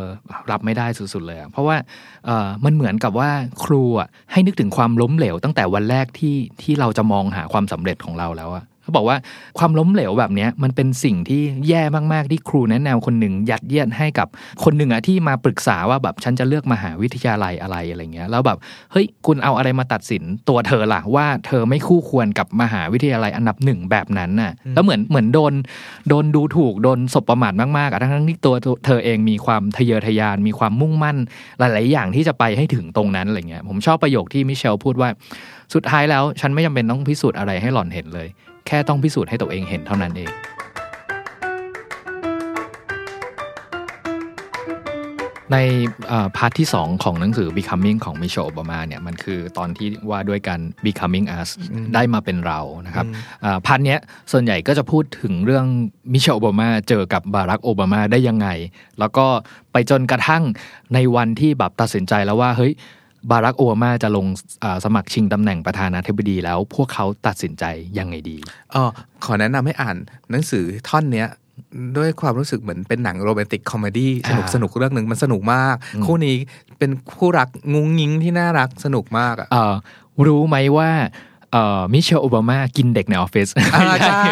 [0.51, 1.77] รับไม่ได้สุดๆเลยอะเพราะว่า
[2.25, 3.29] เอ่อมันเหมือนกับว่า
[3.63, 9.17] ครูอะให้นึกถึงความล้มเหลว ตั้งแต่วันแรกที่ที่เราจะมองหาความสำเร็จของเราแล้วอะ เขาบอกว่า
[9.57, 11.81] ความล้มเหลวแบบเนี้ยมันเป็นสิ่งที่แย่
[12.13, 14.27] มากๆที่ครูแนะแนวคนหนึ่งยัดเยียดให้กับ
[14.63, 18.57] คนหนึ่งอะที่มาปรึกษาว่าแบบฉันจะเลือกมหาวิทยาลัยอะไรอะไรเงี้ย แล้วแบบ
[18.91, 25.53] เฮ้ยคุณเอาอะไรมาตัดสินตัวเธอล่ะว่าเธอไม่คู่ควรกับมหาวิทยาลัยอันดับหนึ่งแบบนั้นน่ะแล้วเหมือนเหมือนโดน
[26.09, 31.17] โดนดูถูกโดนสบประมาทมากๆอะทั้งๆที่ตัวเธอเองมีความทะเยอทะยานมีความมุ่งมั่น
[31.59, 35.09] หลาย ๆ อย่างที่จะไปให้ถึงตรงนั้นอะไรเงี้ยผมชอบประโยคที่มิเชลพูดว่า
[35.73, 38.27] สุดท้ายแล้วฉันไม่จำเป็นต้องพิสูจน์อะไรให้หล่อนเห็นเลย
[38.67, 40.31] แค่ต้องพิสูจน์ให้ตัวเองเห็นเท่านั้นเอง
[45.51, 45.57] ใน
[46.07, 51.49] เอ่อ part ที่ 2 ของหนังสือ Becoming ของมิเชลโอบามาเนี่ยมันคือตอนที่ว่าด้วยการ Becoming us
[51.93, 53.05] ได้มาเป็นเรานะครับ
[53.43, 53.99] อ่า part เนี้ย
[54.31, 55.65] ส่วนใหญ่ก็จะพูดถึงเรื่อง
[56.13, 58.47] มิเชลโอบามาเจอกับบารักโอบามาได้ยังไง
[58.99, 59.25] แล้วก็
[59.71, 60.43] ไปจนกระทั่ง
[60.93, 62.73] ในวันที่แบบตัดสินใจแล้วว่าเฮ้ย
[63.31, 64.25] บารักโอบามาจะลง
[64.63, 67.63] อ่าสมัครชิงตำแหน่งประธานาธิบดีแล้ว พวกเขาตัดสินใจ
[67.97, 68.37] ยังไงดี
[68.73, 68.83] อ๋อ
[69.25, 69.97] ขอแนะนำให้อ่าน
[70.31, 71.29] หนังสือท่อนเนี้ย
[71.97, 76.37] ด้วยความรู้สึกเหมือนเป็นหนัง romantic comedy สนุกอ่าสนุกเรื่องหนึ่งมันสนุกมาก คู่นี้
[76.79, 79.73] เป็นคู่รักงุ้งงิ้งที่น่ารักสนุกมากอะเอ่อ
[80.27, 80.89] รู้ไหมว่า
[81.53, 84.23] เอ่อมิเชลโอบามากินเด็กในออฟฟิศอ่าใช่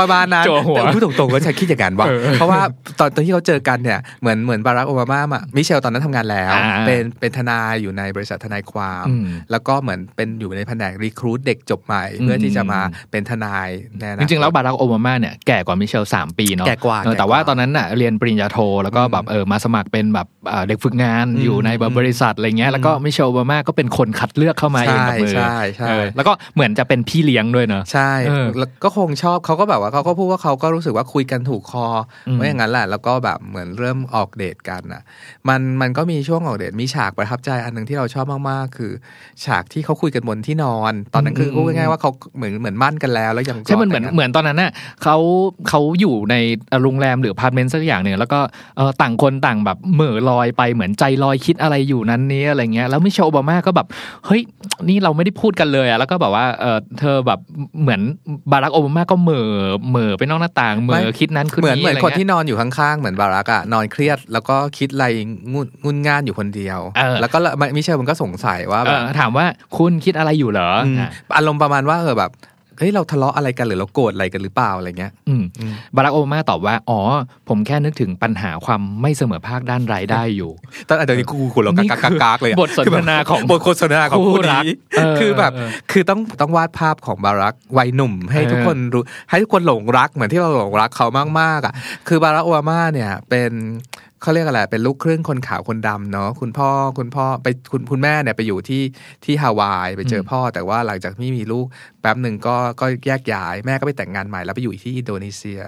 [0.00, 2.06] ประมาณนั้นจั่วหัวแต่พูดตรงๆก็ฉันคิดอย่างนั้นว่า
[2.38, 2.60] เพราะว่า
[2.98, 12.80] ตอนตอนที่เขาเจอกันเนี่ยเหมือนเหมือนบารักโอบามาอะมิเชลตอนนั้นทำงานแล้วอ่าเป็นเป็นทนายอยู่ในบริษัททนายความอืมแล้วก็เหมือนเป็นอยู่ในแผนก recruit เด็กจบใหม่ เพื่อที่จะมา
[13.10, 31.86] เป็นทนายแน่นะจริงๆแล้วบารักโอบามาเนี่ยแก่กว่ามิเชลสามปีเนาะแก่กว่าเออแก่กว่าแต่ว่าตอนนั้นน่ะเรียนปริญญาโทแล้วก็แบบเออมาสมัครเป็นแบบเอ่อเด็กฝึกงานอืมอยู่ในแบบบริษัทอะไรเงี้ยแล้วก็มิเชลโอบามาก็เป็นคนคัดเลือกเข้ามาเองกับมือใช่ใช่ใช่เออแล้วก็เหมือนจะเป็นพี่เลี้ยงด้วยเนาะใช่เออแล้วก็คงชอบเขาก็แบบว่าเขาก็พูดว่าเขาก็รู้สึกว่าคุยกันถูกคอ
[32.28, 35.02] อมว่าอย่างนั้นแหละแล้วก็แบบเหมือนเริ่มออกเดทกันอะ
[35.48, 38.92] มันมันก็มีช่วงออกเดทมีฉากประทับใจอันหนึ่งที่เราชอบมากๆ คือ
[39.44, 45.16] ฉากที่เขาคุยกันบนที่นอน ตอนนั้นคือพูดง่ายๆว่าเขาเหมือนเหมือนหมั้นกันแล้วแล้วยังใช่มันเหมือนแต่งงาเหมือนตอนนั้นน่ะเขา
[45.68, 46.34] เขาอยู่ใน
[46.82, 48.40] โรงแรมหรืออพาร์ตเมนต์สักอย่างหนึ่งแล้วก็
[48.76, 53.86] เออต่างคนต่างแบบเหม่อลอยไปเหมือนใจลอยคิดอะไรอยู่นั้นนี้อะไรเงี้ยแล้วมิเชลโอบามาก็แบบ
[54.26, 54.40] เฮ้ย
[54.88, 57.40] นี่เราไม่ได้พูดกันเลยอะแล้วก็แบบว่าเออเธอแบบ
[57.82, 58.00] เหมือน
[58.52, 59.50] บารักโอบามาก็เหม่อ
[59.88, 65.06] เหม่อไปนอกหน้าต่างเหม่อคิดนั้นคิดเหมือนนี้เหมือนอะไรคนเงี้ยที่นอนอยู่ข้างๆเหมือนบารักอะนอนเครียดแล้วก็คิดอะไร
[65.52, 69.46] งุนงุนง่านอยู่คนเดียวเออแล้วก็ละมิเชลมันก็สงสัยว่าเอแบบอถามว่า
[69.78, 72.30] คุณคิดอะไรอยู่เหรออืมอะอารมณ์ประมาณว่าเออแบบ
[72.80, 77.00] เฮ้ยเราทะเลาะอะไรกันหรือเราโกรธอะไรกันหรือเปล่าอะไรเงี้ยอืมอืมบารักโอบามาตอบว่า อ๋อ
[77.48, 80.50] ผมแค่นึกถึงปัญหาความไม่เสมอภาคด้านรายได้อยู่
[80.88, 91.06] ตอนอันนี้กูกูเรานี่กากคือกากๆเลยอะบทสนทนาของบทสนทนาของคู่คู่รักนี้เออคือแบบเออคือต้องต้องวาดภาพของบารักวัยหนุ่ม ให้เออทุกคนรู้ให้ทุกคนหลงรักเหมือนที่เราหลงรักเขา
[91.40, 91.74] มากๆอะ
[92.08, 93.52] คือบารักโอบามาเนี่ยเป็น
[94.22, 98.82] เขาเรียกอะไรเป็นลูกครึ่งคนขาวคนดำเนาะคุณพ่อคุณพ่อไปคุณคุณแม่เนี่ยไปอยู่ที่
[99.24, 101.66] ที่ฮาวายไปเจอพ่อ แต่ว่าหลังจากที่มีลูก
[102.00, 105.60] แป๊บหนึ่งก็ก็แยกย้าย แม่ก็ไปแต่งงานใหม่แล้วไปอยู่ที่อินโดนีเซีย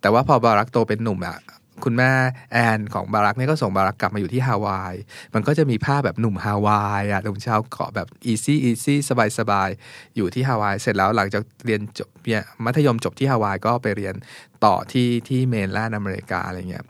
[0.00, 1.38] แต่ว่าพอบารักโตเป็นหนุ่มอะ
[1.84, 2.10] คุณแม่
[2.52, 4.94] แอนของบารักเนี่ยก็ส่งบารักกลับมาอยู่ที่ฮาวาย
[5.34, 9.68] มันก็จะมีภาพแบบหนุ่มฮาวายอะหนุ่มชาวเกาะแบบ easy easy สบายสบาย
[10.16, 14.14] อยู่ที่ฮาวาย เสร็จแล้วหลังจากเรียนจบเนี่ยมัธยมจบที่ฮาวายก็ไปเรียน
[14.64, 16.84] ต่อที่ที่เมนแลนด์อเมริกาอะไรเงี้ย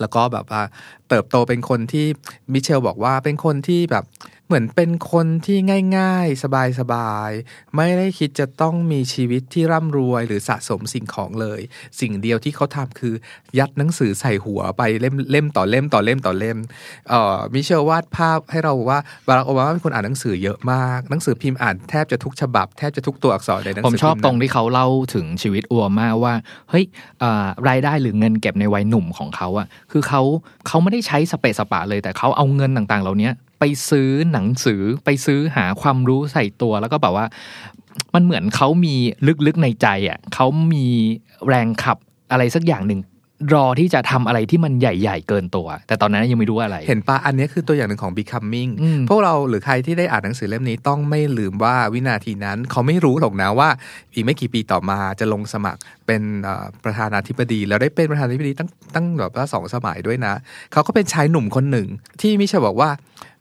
[0.00, 0.62] แล้วก็แบบว่า
[1.08, 2.06] เติบโตเป็นคนที่
[2.52, 4.04] มิเชลบอกว่าเป็นคนที่แบบ
[4.52, 5.58] เหมือนเป็นคนที่
[5.98, 6.42] ง่าย ๆ
[6.80, 11.60] สบายๆ ไม่ได้คิดจะต้องมีชีวิตที่ร่ำรวยหรือสะสมสิ่งของเลย
[12.00, 13.14] สิ่งเดียวที่เขาทำคือ
[13.58, 16.58] ยัดหนังสือใส่หัวไปเล่มเล่มต่อเล่มต่อเล่มต่อเล่ม
[17.08, 26.34] เอ่อมิเชลวาดภาพให้เราว่าบารักโอบามาเป็นคนอ่านหนังสือเยอะมากหนังสือพิมพ์อ่านแทบจะทุกฉบับแทบจะทุกตัวอักษรในหนังสืผมชอบตรงที่เขาเล่าถึงชีวิตอัวมาว่า
[26.70, 26.84] เฮ้ย
[27.68, 30.22] รายได้หรือเงินเก็บในวัยหนุ่มของเขาอะคือเขา
[30.66, 33.30] เขาไม่ได้ใช้สเปะสปะเลยแต่เขาเอาเงินต่างๆ เหล่านี้
[33.64, 37.26] ไปซื้อหนังสือไปซื้อหาความรู้ใส่ตัวแล้วก็แบบว่า
[38.14, 38.94] มันเหมือนเขามี
[39.46, 40.86] ลึกๆในใจอะเขามี
[41.46, 41.98] แรงขับ
[42.30, 43.00] อะไรสักอย่างหนึ่ง
[43.54, 53.68] รอที่จะทำอะไรที่มันใหญ่ ๆ เกินตัว แต่ตอนนั้นยังไม่รู้อะไร เห็นปะอันนี้คือตัวอย่างหนึ่งของ becoming อืมพวกเราหรือใครที่ได้อ่านหนังสือเล่มนี้ต้องไม่ลืมว่าวินาทีนั้น เขาไม่รู้หรอกนะว่า
[54.14, 60.34] อีกไม่กี่ปีต่อมาจะลงสมัครเป็นเอ่อประธานาธิบดี แล้วได้เป็นประธานาธิบดีตั้งตั้งแบบว่าสองสมัยด้วยนะ
[60.72, 61.88] เขาก็เป็นชายหนุ่มคนหนึ่ง
[62.20, 62.90] ที่มิเชลบอกว่า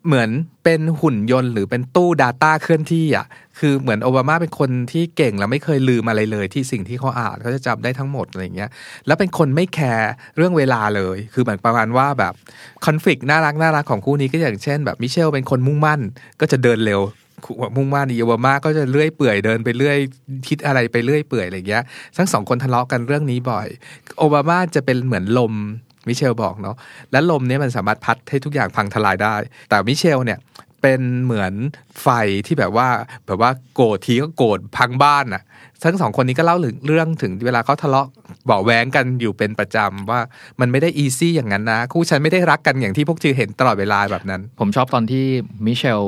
[0.08, 0.30] เหมือน
[0.64, 3.26] เป็นหุ่นยนต์หรือเป็นตู้ Data เคลื่อนที่อะ
[3.60, 8.70] คือเหมือนโอบามาเป็นคนที่เก่งแล้วไม่เคยลืมอะไรเลย ที่สิ่งที่เขาอ่านเขาจะจำได้ทั้งหมดอะไรเงี้ย
[9.08, 12.34] แล้วเป็นคนไม่แคร์เรื่องเวลาเลย คือเหมือนประมาณว่าแบบ
[12.86, 16.02] คอนฟ lict น่ารักน่ารักของคู่นี้ก็อย่างเช่น แบบมิเชลเป็นคนมุ่งมั่น
[16.40, 17.02] ก็จะเดินเร็ว
[17.76, 19.98] มุ่งมั่นอีโอบามาก็จะเลื่อยเปื่อยเดินไปเรื่อย
[20.48, 21.84] คิดอะไรไปเรื่อยเปื่อยอะไรเงี้ย
[22.18, 23.68] ทั้งสองคนทะเลาะกันเรื่องนี้บ่อย
[24.18, 25.54] โอบามาจะเป็นเหมือนลม
[26.08, 26.76] มิเชลบอกเนาะ
[27.12, 29.36] และลมเนี้มันสามารถพัดให้ทุกอย่างพังทลายได้
[29.70, 30.40] แต่มิเชลเนี่ย
[30.82, 31.54] เป็นเหมือน
[32.02, 32.08] ไฟ
[32.48, 32.88] ที่แบบว่า
[33.26, 35.44] แบบว่าโกรธทีก็โกรธพังบ้านอะ
[35.84, 38.08] ทั้งสองคนนี้ก็เล่าถึงเรื่องถึงเวลาเขาทะเลาะ
[38.46, 40.20] เบาะแวงกันอยู่เป็นประจำว่า
[40.60, 45.26] มันไม่ได้อีซี่อย่างนั้นนะ คู่ฉันไม่ได้รักกันอย่างที่พวกเธอเห็นตลอดเวลาแบบนั้น ผมชอบตอนที่
[45.66, 46.04] มิเชล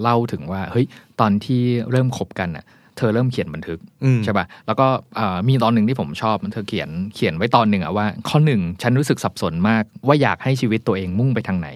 [0.00, 0.86] เล่าถึงว่าเฮ้ย
[1.20, 2.64] ตอนที่เริ่มคบกันอะ
[2.96, 4.86] เธอเริ่มเขียนบันทึกอืมใช่ป่ะแล้วก็
[5.18, 11.68] อ่ามีตอนหนึ่งที่ผมชอบเธอเขียนเขียนไว้ตอนหนึ่งอะว่า ข้อหนึ่งฉันรู้สึกสับสนมาก ว่าอยากให้ชีวิตตัวเองมุ่งไปทางไหน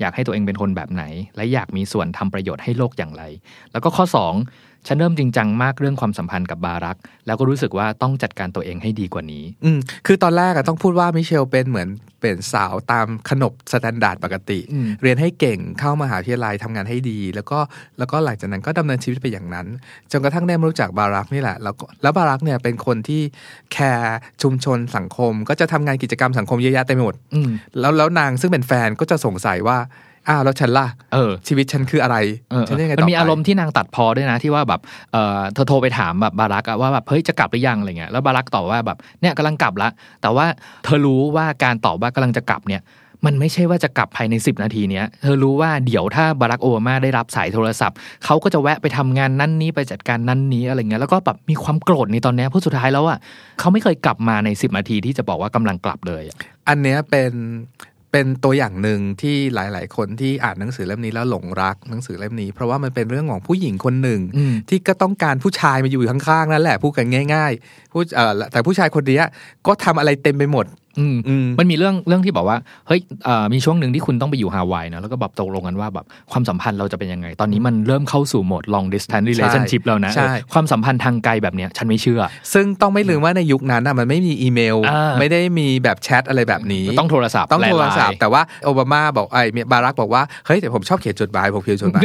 [0.00, 1.04] อยากให้ตัวเองเป็นคนแบบไหน
[1.36, 3.22] และอยากมีส่วนทำประโยชน์ให้โลกอย่างไร
[3.72, 4.34] แล้วก็ข้อสอง
[4.86, 11.88] ฉันเริ่มจริงจังมากเรื่องความสัมพันธ์กับบารัก แล้วก็รู้สึกว่าต้องจัดการตัวเองให้ดีกว่านี้ อืมคือตอนแรกอะต้องพูดว่ามิเชลเป็นเหมือน
[12.20, 17.58] เป็นสาวตามขนบ standard ปกติอืมเรียนให้เก่งเข้ามหาวิทยาลัยทำงานให้ดี แล้วก็
[17.98, 19.66] แล้วก็หลังจากนั้นก็ดำเนินชีวิตไปอย่างนั้น
[20.12, 23.22] จนกระทั่งได้มารู้จักบารักนี่แหละ แล้วก็แล้วบารักเนี่ยเป็นคนที่
[23.72, 29.78] แคร์ชุมชนสังคม ก็จะทำงานกิจกรรมสังคมเยอะแยะเต็มไปหมดอืมแล้วแล้วนางซึ่งเป็นแฟนก็จะสงสัยว่า
[30.28, 32.16] อ้าวแล้วฉันล่ะเออ ชีวิตฉันคืออะไร
[32.50, 34.80] เออฉันยังไงต่อนไปมันมีอารมณ์ที่นางตัดพ้อด้วยนะที่ว่าแบบ
[35.12, 39.88] เออเธอโทรไปถามแบบบารักอะว่าแบบเฮ้ยจะกลับหรือยังอะไรเงี้ยแล้วบารักตอบว่าแบบเนี่ยกำลังกลับละ
[40.22, 40.46] แต่ว่า
[40.84, 42.82] เธอรู้ว่าการตอบว่ากำลังจะกลับเนี่ย
[43.28, 53.18] มันไม่ใช่ว่าจะกลับภายใน 10 นาทีเนี้ย เธอรู้ว่าเดี๋ยวถ้าบารักโอบามาได้รับสายโทรศัพท์ เขาก็จะแวะไปทำงานนั่นนี้ไปจัดการนั่นนี้อะไรเงี้ย แล้วก็แบบมีความโกรธในตอนเนี้ยเพราะสุดท้ายแล้วอะ
[53.60, 56.36] เขาไม่เคยกลับมาใน 10 นาทีที่จะบอกว่ากำลังกลับเลยอะ
[56.68, 57.32] อันเนี้ยเป็น
[58.14, 69.24] เป็นตัวอย่างหนึ่งที่หลาย ๆ คนที่อ่านหนังสือเล่มนี้แล้วหลงรักหนังสือเล่มนี้ เพราะว่ามันเป็นเรื่องของผู้หญิงคนหนึ่งอืมที่ก็ต้องการผู้ชายมาอยู่ข้าง ๆ นั่นแหละพูดกันง่าย ๆ ผู้เอ่อแต่ผู้ชายคนเนี้ย
[69.66, 70.66] ก็ทำอะไรเต็มไปหมด
[70.98, 92.02] อืมอืมมันมีเรื่องเรื่องที่บอกว่าเฮ้ยเอ่อมีช่วงหนึ่งที่คุณต้องไปอยู่ฮาวายนะแล้วก็แบบตกลงกันว่าแบบความสัมพันธ์เราจะเป็นยังไง ตอนนี้มันเริ่มเข้าสู่โหมด long distance relationship แล้วนะใช่เออความสัมพันธ์ทางไกลแบบเนี้ยฉันไม่เชื่อ ซึ่งต้องไม่ลืมว่าในยุคนั้นน่ะมันไม่มีอีเมลอ่าไม่ได้มีแบบแชทอะไรแบบนี้ต้องโทรศัพท์ต้องโทรศัพท์แลนด์ไลน์แต่ว่าโอบามาบอกไอ้บารักบอกว่าเฮ้ยแต่ผมชอบเขียนจดหมายผมเขียนจดหมาย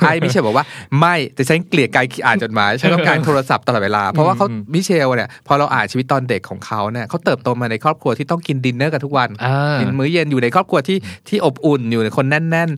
[0.00, 0.64] ไอ้มิเชลบอกว่า
[1.00, 12.70] ไม่แต่ฉันเกลียดการอ่านจดหมายฉันต้องการโทรศัพท์ตลอดเวลาเพราะว่าเขามิเชลเนี่ยพอเราอ่านชีวิตตอนเด็กของเขาเนี่ยเขาเติบโตมาในครอบครัวที่ต้องกินดินเนอร์กันทุกวันอ่ากินมื้อเย็นอยู่ในครอบครัวที่ที่อบอุ่นอยู่ในคนแน่น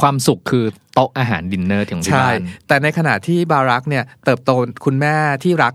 [0.00, 0.64] ความสุขคือ
[0.94, 4.50] โต๊ะอาหารดินเนอร์ของๆที่ใช่บ้านแต่ในขณะที่บารักเนี่ยเติบโต
[4.84, 5.14] คุณแม่
[5.44, 5.74] ที่รัก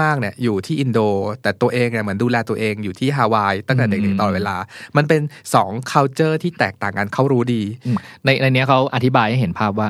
[0.00, 1.00] มากๆเนี่ยอยู่ที่อินโด
[1.42, 4.56] แต่ตัวเองเนี่ยเหมือนดูแลตัวเองอยู่ที่ฮาวายตั้งแต่เด็กๆตลอดเวลา
[4.96, 5.20] มันเป็น
[5.54, 9.88] สอง culture ที่แตกต่างกันเขารู้ดีอืมในในเนี้ยเขาอธิบายให้เห็นภาพว่า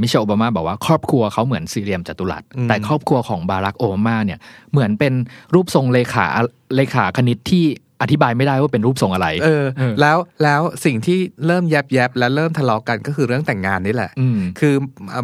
[0.00, 4.38] มิเชลโอบามาบอกว่าครอบครัวเขาเหมือนสี่เหลี่ยมจัตุรัสอืมแต่ครอบครัวของบารักโอบามาเนี่ย
[4.72, 5.12] เหมือนเป็น
[5.54, 6.26] รูปทรงเลขา
[6.76, 7.64] เลขาคณิตที่
[8.02, 14.74] อธิบายไม่ได้ว่าเป็นรูปทรงอะไร เออเออแล้วแล้วสิ่งที่เริ่มแยบแยบๆและเริ่มทะเลาะกันก็คือเรื่องแต่งงานนี่แหละอืมคือ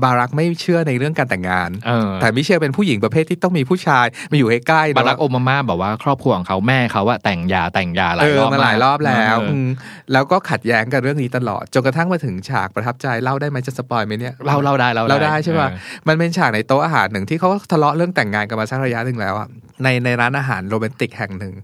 [0.05, 9.69] บารักไม่เชื่อในเรื่องการแต่งงานเออแต่มิเชลเป็นผู้หญิงประเภทที่ต้องมีผู้ชายมาอยู่ใกล้ๆบารักเนโออะบามาบอกว่าครอบครัวของเขาแม่เขาว่าแต่งยาแต่งยาหลาเอยรออบมาหลายรอบแล้วเออม
[10.13, 19.49] แล้วก็ขัดแย้งกันเรื่องนี้ตลอดจนกระทั่งมาถึงฉากประทับใจเล่าได้ไหมจะสปอยไหมเนี่ยเล่าเล่าได้เล่าเราได้ใช่ป่ะเออมันเป็นฉากในโต๊ะอาหารหนึ่งที่เขาทะเลาะเรื่องแต่งงานกันมาสักระยะหนึ่งแล้วอะ
[19.83, 21.55] ในในร้านอาหารโรแมนติกแห่งหนึ่ง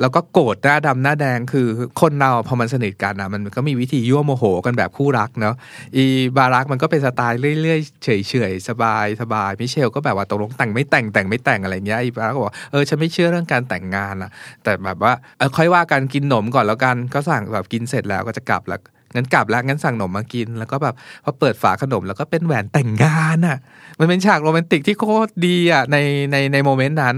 [0.00, 1.66] แล้วก็โกรธหน้าดำหน้าแดงคือ
[2.00, 5.54] คนเราพอมันสนิทกันอะมันก็มีวิธียั่วโมโหกันแบบคู่รักเนาะ
[5.96, 6.04] อี
[6.36, 14.30] บารักมันก็เป็นสไตล์เรื่อยๆเฉยๆสบายสบายมิเชลก็แบบว่าตกลงแต่งไม่แต่งแต่งไม่แต่งอะไรเงี้ยอีบารักก็บอกเออฉันไม่เชื่อเรื่องการแต่งงานอะ
[14.64, 18.82] แต่แบบว่าเออค่อยว่ากันกินขนมก่อนแล้วกันก็สั่งแบบกินเสร็จแล้วก็จะกลับแล้ว
[19.16, 20.94] งั้นกลับแล้วงั้นสั่งขนมมากิน แล้วก็แบบ
[21.24, 23.58] พอเปิดฝาขนมแล้วก็เป็นแหวนแต่งงานอะ
[23.98, 25.96] มันเป็นฉากโรแมนติกที่โคตรดีอะใน
[26.32, 27.16] ในใน moment นั้น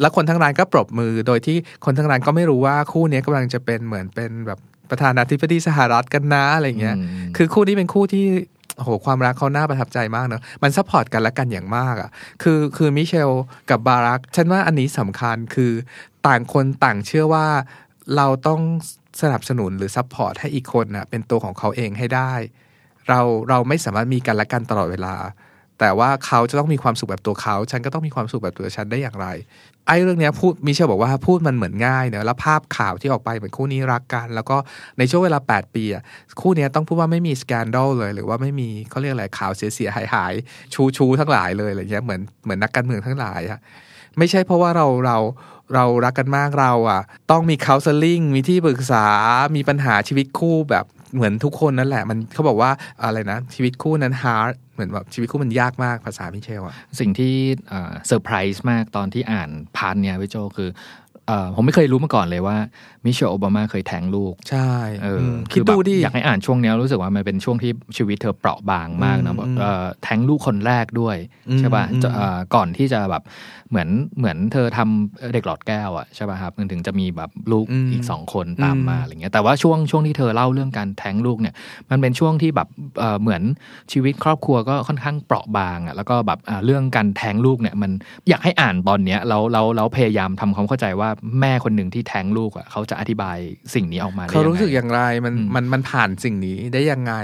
[0.00, 4.58] แล้วคนทั้งร้านก็ปรบมือ โดยที่คนทั้งร้านก็ไม่รู้ว่าคู่นี้กำลังจะเป็นเหมือนเป็นแบบ
[4.90, 8.26] ประธานาธิบดีสหรัฐกันนะอะไรเงี้ยอืมคือคู่นี้เป็นคู่ที่
[8.76, 12.10] โอ้โหความรักเขาน่าประทับใจมากเนอะมัน support กันและกันอย่างมากอะ
[12.42, 13.30] คือคือมิเชล
[13.70, 15.72] กับบารักฉันว่าอันนี้สำคัญคือ
[16.26, 17.46] ต่างคนต่างเชื่อว่า
[18.16, 18.60] เราต้อง
[19.22, 22.32] สนับสนุนหรือ support ให้อีกคนน่ะเป็นตัวของเขาเองให้ได้
[23.08, 25.14] เราเราไม่สามารถมีกันและกันตลอดเวลา
[25.80, 29.28] แต่ว่าเขาจะต้องมีความสุขแบบตัวเขา ฉันก็ต้องมีความสุขแบบตัวฉันได้อย่างไร
[29.86, 34.56] ไอ้เรื่องนี้พูดมิเชลบอกว่าพูดมันเหมือนง่ายเนอะแล้วภาพข่าวที่ออกไปเหมือนคู่นี้รักกัน แล้วก็
[34.98, 36.02] ในช่วงเวลา 8 ปีอะ
[36.40, 40.34] คู่นี้ต้องพูดว่าไม่มี scandal เลย หรือว่าไม่มีเขาเรียกอะไรข่าวเสียหายหาย
[40.74, 43.58] ชู้ชู้ทั้งหลายเลยอะไรเงี้ยเหมือนเหมือนนักการเมืองทั้งหลายอะ
[44.18, 45.18] ไม่ใช่เพราะว่าเราเรา
[45.74, 49.06] เรารักกันมากเราอะ ต้องมี counseling มีที่ปรึกษา
[49.56, 52.70] มีปัญหาชีวิตคู่แบบ เหมือนทุกคนนั่นแหละ มันเขาบอกว่า
[53.02, 57.34] อะไรนะ ชีวิตคู่นั้น hard เหมือนแบบชีวิตคู่มันยากมากภาษามิเชลอะสิ่งที่
[57.68, 60.70] เซอร์ไพรส์มากตอนที่อ่าน part เนี่ยพี่โจคือ
[61.26, 62.56] เอ่อผมไม่เคยรู้มาก่อนเลยว่า
[63.04, 64.70] มิเชลโอบามาเคยแท้งลูก ใช่
[65.02, 71.16] เออคือแบบดูดิ อยากให้อ่านช่วงเนี้ยรู้สึกว่ามันเป็นช่วงที่ชีวิตเธอเปราะบางมากนะอืมแบบเอ่อแท้งลูกคนแรกด้วย
[71.48, 73.22] อืมใช่ป่ะอืมจะเอ่อก่อนที่จะแบบ
[73.70, 81.54] เหมือนเหมือนเธอทำเด็กหลอดแก้วอะใช่ป่ะครับมันถึงจะมีแบบลูกอีกสองคนตามมาอะไรเงี้ยแต่ว่าช่วงช่วงที่เธอเล่าเรื่องการแท้งลูกเนี่ย
[81.90, 83.42] มันเป็นช่วงที่แบบเอ่อเหมือน
[83.92, 87.90] ชีวิตครอบครัวก็ค่อนข้างเปราะบางอะแล้วก็แบบอ่าเรื่องการแท้งลูกเนี่ยมัน
[88.28, 91.08] อยากให้อ่านตอนเนี้ยแล้วแล้วแล้วพยายามทำความเข้าใจว่า
[91.40, 93.38] แม่คนหนึ่งที่แท้งลูกอะเขาจะอธิบาย
[93.74, 97.14] สิ่งนี้ออกมาได้เขายังรู้สึกไงอย่างไรมันอืมมันมันผ่านสิ่งนี้ได้ยังไง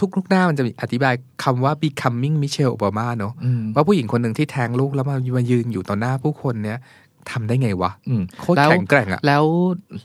[0.00, 6.78] ทุกลูกหน้ามันจะมีอธิบายคำว่า becoming Michelle Obama เนอะอืมว่าผู้หญิงคนหนึ่งที่แทงลูกแล้วมามายืนอยู่ต่อหน้าผู้คนเนี้ย
[7.30, 9.44] ทำได้ไงวะอืมโคตรแล้วแข็งแกร่งอะแล้ว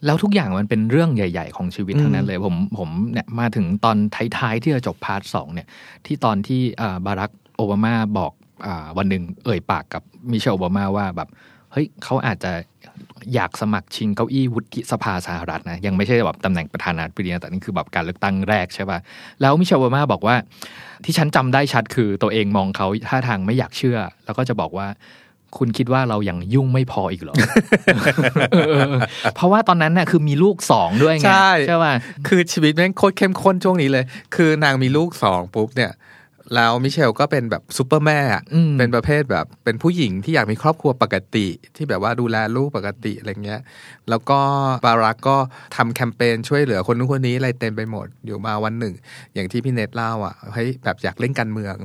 [0.06, 3.98] แล้วทุกอย่างมันเป็นเรื่องใหญ่ ๆ ของชีวิตอืมทั้งนั้นเลย ผมผมเนี่ยมาถึงตอน
[4.38, 5.68] ท้ายๆที่จะจบ part สองเนี่ย
[6.06, 8.32] ที่ตอนที่อ่าบารักโอบามาบอก
[8.66, 11.30] อาวันหนึ่งเอ่ยปากกับมิเชลโอบามาว่าแบบ
[11.72, 12.52] เฮ้ยเขาอาจจะ
[13.34, 19.00] อยากสมัครชิงเก้าอี้วุฒิสภาสหรัฐนะ ยังไม่ใช่แบบตำแหน่งประธานาธิบดีนะแต่นี่คือแบบการเลือกตั้งแรกใช่ป่ะ
[19.42, 20.36] แล้วมิเชลโอบามาบอกว่า
[21.06, 24.88] ที่ฉันจำได้ชัดคือตัวเองมองเขาท่าทางไม่อยากเชื่อ แล้วก็จะบอกว่า
[25.58, 27.36] คุณคิดว่าเรายังยุ่งไม่พออีกเหรอ
[28.54, 28.96] เออเออเออ
[29.36, 31.94] เพราะว่าตอนนั้นน่ะคือมีลูกสองด้วยไง ใช่ใช่ป่ะ
[32.28, 34.04] คือชีวิตแม่งโคตรเข้มข้นช่วงนี้เลย
[34.36, 35.92] คือนางมีลูกสองปุ๊บเนี่ย
[36.56, 43.62] แล้วมิเชลก็เป็นแบบซูเปอร์แม่อะอืมเป็นประเภทแบบเป็นผู้หญิงที่อยากมีครอบครัวปกติ ที่แบบว่าดูแลลูกปกติอะไรเงี้ย
[44.10, 44.40] แล้วก็
[44.86, 45.38] บารักก็
[45.76, 48.94] ทำแคมเปญช่วยเหลือคนนู้นคนนี้อะไรเต็มไปหมดอยู่มาวันหนึ่ง
[49.34, 51.76] อย่างที่พี่เนทเล่าอะเฮ้ยแบบอยากเล่นการเมือง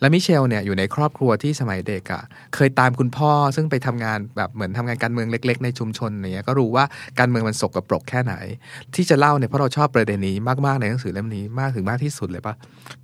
[0.00, 2.22] แล้วมิเชลเนี่ยอยู่ในครอบครัวที่สมัยเด็กอะ่ะ
[2.54, 6.84] เคยตามคุณพ่อซึ่งไปทำงานแบบเหมือนทำงานการเมืองเล็ก ๆ ในชุมชนอะไรเงี้ยก็รู้ว่า
[7.18, 8.34] การเมืองมันสกปรกแค่ไหน
[8.94, 12.54] ที่จะเล่าเนี่ยเพราะเราชอบประเด็นนี้มากๆในหนังสือเล่มนี้มากถึงมากที่สุดเลยปะ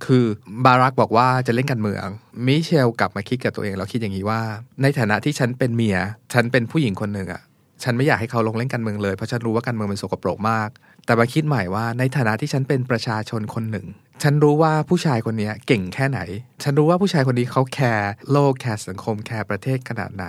[0.05, 0.23] คือ
[0.65, 2.05] บารักบอกอกว่าจะเล่นการเมือง
[2.45, 4.41] มิเชลกลับมาคิดกับตัวเองแล้วคิดอย่างนี้ว่า
[4.81, 5.97] ในฐานะที่ฉันเป็นเมีย
[6.33, 7.41] ฉันเป็นผู้หญิงคนหนึ่งอะ่ะ
[7.83, 10.69] ฉันไม่อยากให้เขาลงเล่นการเมืองเลย เพราะฉันรู้ว่าการเมืองมันสกปรกมาก
[11.05, 13.85] แต่มาคิดใหม่ว่าในฐานะที่ฉันเป็นประชาชนคนหนึ่ง
[14.23, 16.19] ฉันรู้ว่าผู้ชายคนนี้เก่งแค่ไหน
[16.63, 20.27] ฉันรู้ว่าผู้ชายคนนี้เขาแคร์โลกแคร์สังคมแคร์ประเทศขนาดไหน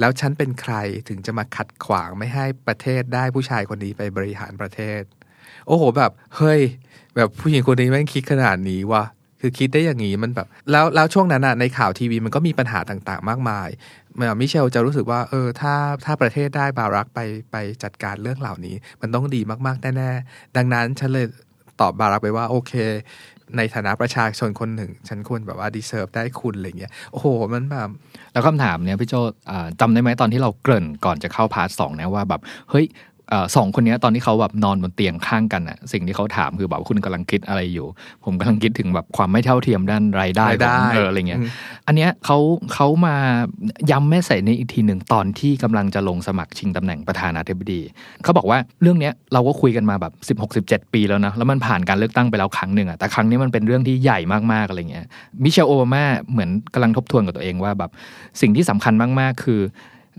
[0.00, 0.74] แล้วฉันเป็นใคร
[1.08, 5.02] ถึงจะมาขัดขวางไม่ให้ประเทศได้ผู้ชายคนนี้ไปบริหารประเทศ
[5.66, 6.60] โอ้โหแบบ เฮ้ย
[7.16, 9.04] แบบผู้หญิงคนนี้แม่งคิดขนาดนี้วะ
[9.46, 13.68] คือคิดได้อย่างนี้มันแบบ แล้วแล้วช่วงนั้นอะในข่าวทีวีมันก็มีปัญหาต่างๆ มากมาย
[14.40, 17.20] มิเชลจะรู้สึกว่าเออถ้าถ้าประเทศได้บารักไป
[17.52, 21.26] ไปจัดการเรื่องเหล่านี้ มันต้องดีมากๆแน่ๆดังนั้นฉันเลย
[21.80, 22.72] ตอบบารักไปว่า โอเค
[23.56, 27.88] ในฐานะประชาชนคนหนึ่ง ฉันควรแบบว่า deserve ได้คุณอะไรเงี้ยโอ้โห มันแบบ
[28.32, 29.14] แล้วคำถามเนี่ยพี่โจ
[29.80, 32.86] จำได้ไหมตอนที่เราเกริ่นก่อนจะเข้า part สองเนี่ยว่าแบบ เฮ้ย
[33.56, 37.86] สองคนเนี้ยตอนที่เขาแบบนอนบนเตียงข้างกันอะสิ่งที่เขาถามคือแบบคุณกำลังคิดอะไรอยู่
[38.24, 41.48] ผมกำลังคิดถึงแบบความไม่เท่าเทียมด้านรายได้รายได้ของเอออะไรเงี้ยอืม
[41.86, 42.38] อันเนี้ยเขา
[42.74, 43.16] เขามา
[43.90, 47.80] ย้ำแม่ใส่ในอีกทีหนึ่งตอนที่กำลังจะลงสมัครชิงตำแหน่งประธานาธิบดี
[48.22, 54.18] เขาบอกว่าเรื่องเนี้ยเราก็คุยกันมาแบบ 16 17 ปีแล้วนะแล้วมันผ่านการเลือกตั้งไปแล้วครั้งหนึ่งอะแต่ครั้งนี้มันเป็นเรื่องที่ใหญ่
[54.52, 55.06] มากๆอะไรเงี้ย
[55.42, 57.90] มิเชลโอบามาเหมือนกำลังทบทวนกับตัวเองว่าแบบ
[58.40, 59.60] สิ่งที่สำคัญมากๆ คือ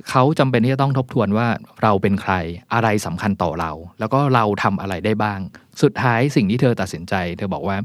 [0.09, 1.47] เขาจำเป็นที่จะต้องทบทวนว่า
[1.83, 2.33] เราเป็นใคร
[2.73, 5.39] อะไรสำคัญต่อเรา แล้วก็เราทำอะไรได้บ้าง
[5.81, 7.77] สุดท้ายสิ่งที่เธอตัดสินใจ เธอบอกว่า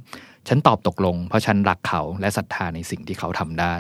[0.49, 3.77] ฉันตอบตกลง เพราะฉันรักเขาและศรัทธาในสิ่งที่เขาทำได้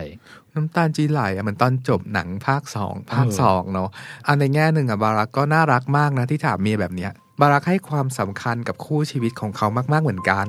[0.54, 3.88] น้ำตาลจีไหลอะเหมือนตอนจบหนังภาคสองภาคเออสองเนาะ
[4.26, 10.46] อันในแง่หนึ่งอะบารักก็น่ารักมากนะที่ถามเมียแบบเนี้ยบารักให้ความสำคัญกับคู่ชีวิตของเขามาก ๆเหมือนกัน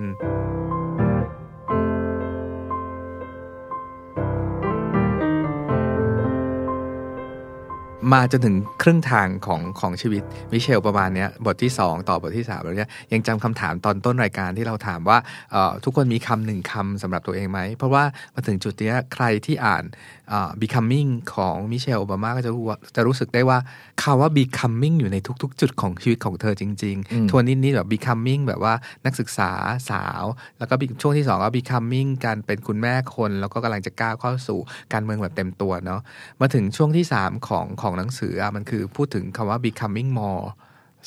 [8.14, 15.18] มาจนถึงครึ่งทางของของชีวิตมิเชลประมาณเนี้ยบทที่ 2 ต่อบทที่3แล้วเนี่ยยังจำคำถามตอนต้นรายการที่เราถามว่า
[15.52, 18.04] เอ่อทุกคนมีคำหนึ่งคำสำหรับตัวเองไหม เพราะว่า
[18.36, 19.84] มาถึงจุดเนี้ยใครที่อ่าน
[20.30, 23.58] เอ่อ becoming ของมิเชลโอบามาก็จะรู้ว่าจะรู้สึกได้ว่า
[24.04, 28.74] คำว่า becoming อยู่ในทุก ๆ จุดของชีวิตของเธอจริงอืมๆทวนนิดๆแบบ becoming แบบว่า
[29.06, 29.52] นักศึกษา
[29.90, 30.24] สาว
[30.60, 34.60] แล้วก็ be- ช่วงที่2ก็ becoming การเป็นคุณแม่คน แล้วก็กำลังจะก้าวเข้าสู่
[34.94, 36.02] การเมืองแบบเต็มตัวเนาะ
[36.42, 40.46] มาถึงช่วงที่ 3 ของของหนังสืออะมันคือพูดถึงคำว่า becoming more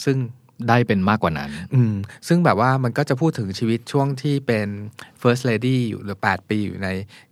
[0.06, 0.18] ซึ่ง
[0.68, 1.94] ได้เป็นมากกว่านั้น อืม
[2.28, 4.68] ซึ่งแบบว่ามันก็จะพูดถึงชีวิตช่วงที่เป็น
[5.22, 6.88] first lady อยู่หรือ8ปีอยู่ใน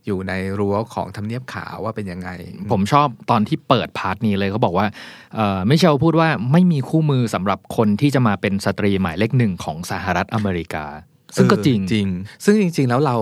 [0.06, 2.28] อยู่ในรั้วของทำเนียบขาวว่าเป็นยังไง
[2.72, 4.86] ผมชอบตอนที่เปิด part นี้เลยเขาบอกว่า
[5.34, 10.86] เอ่อมิเชลพูดว่าไม่มีคู่มือสำหรับคนที่จะมาเป็นสตรีหมายเลขหนึ่งของสหรัฐอเมริกา
[11.36, 12.08] ซึ่งก็จริงเออจริง
[12.44, 13.16] ซึ่งจริง ๆ แล้วเรา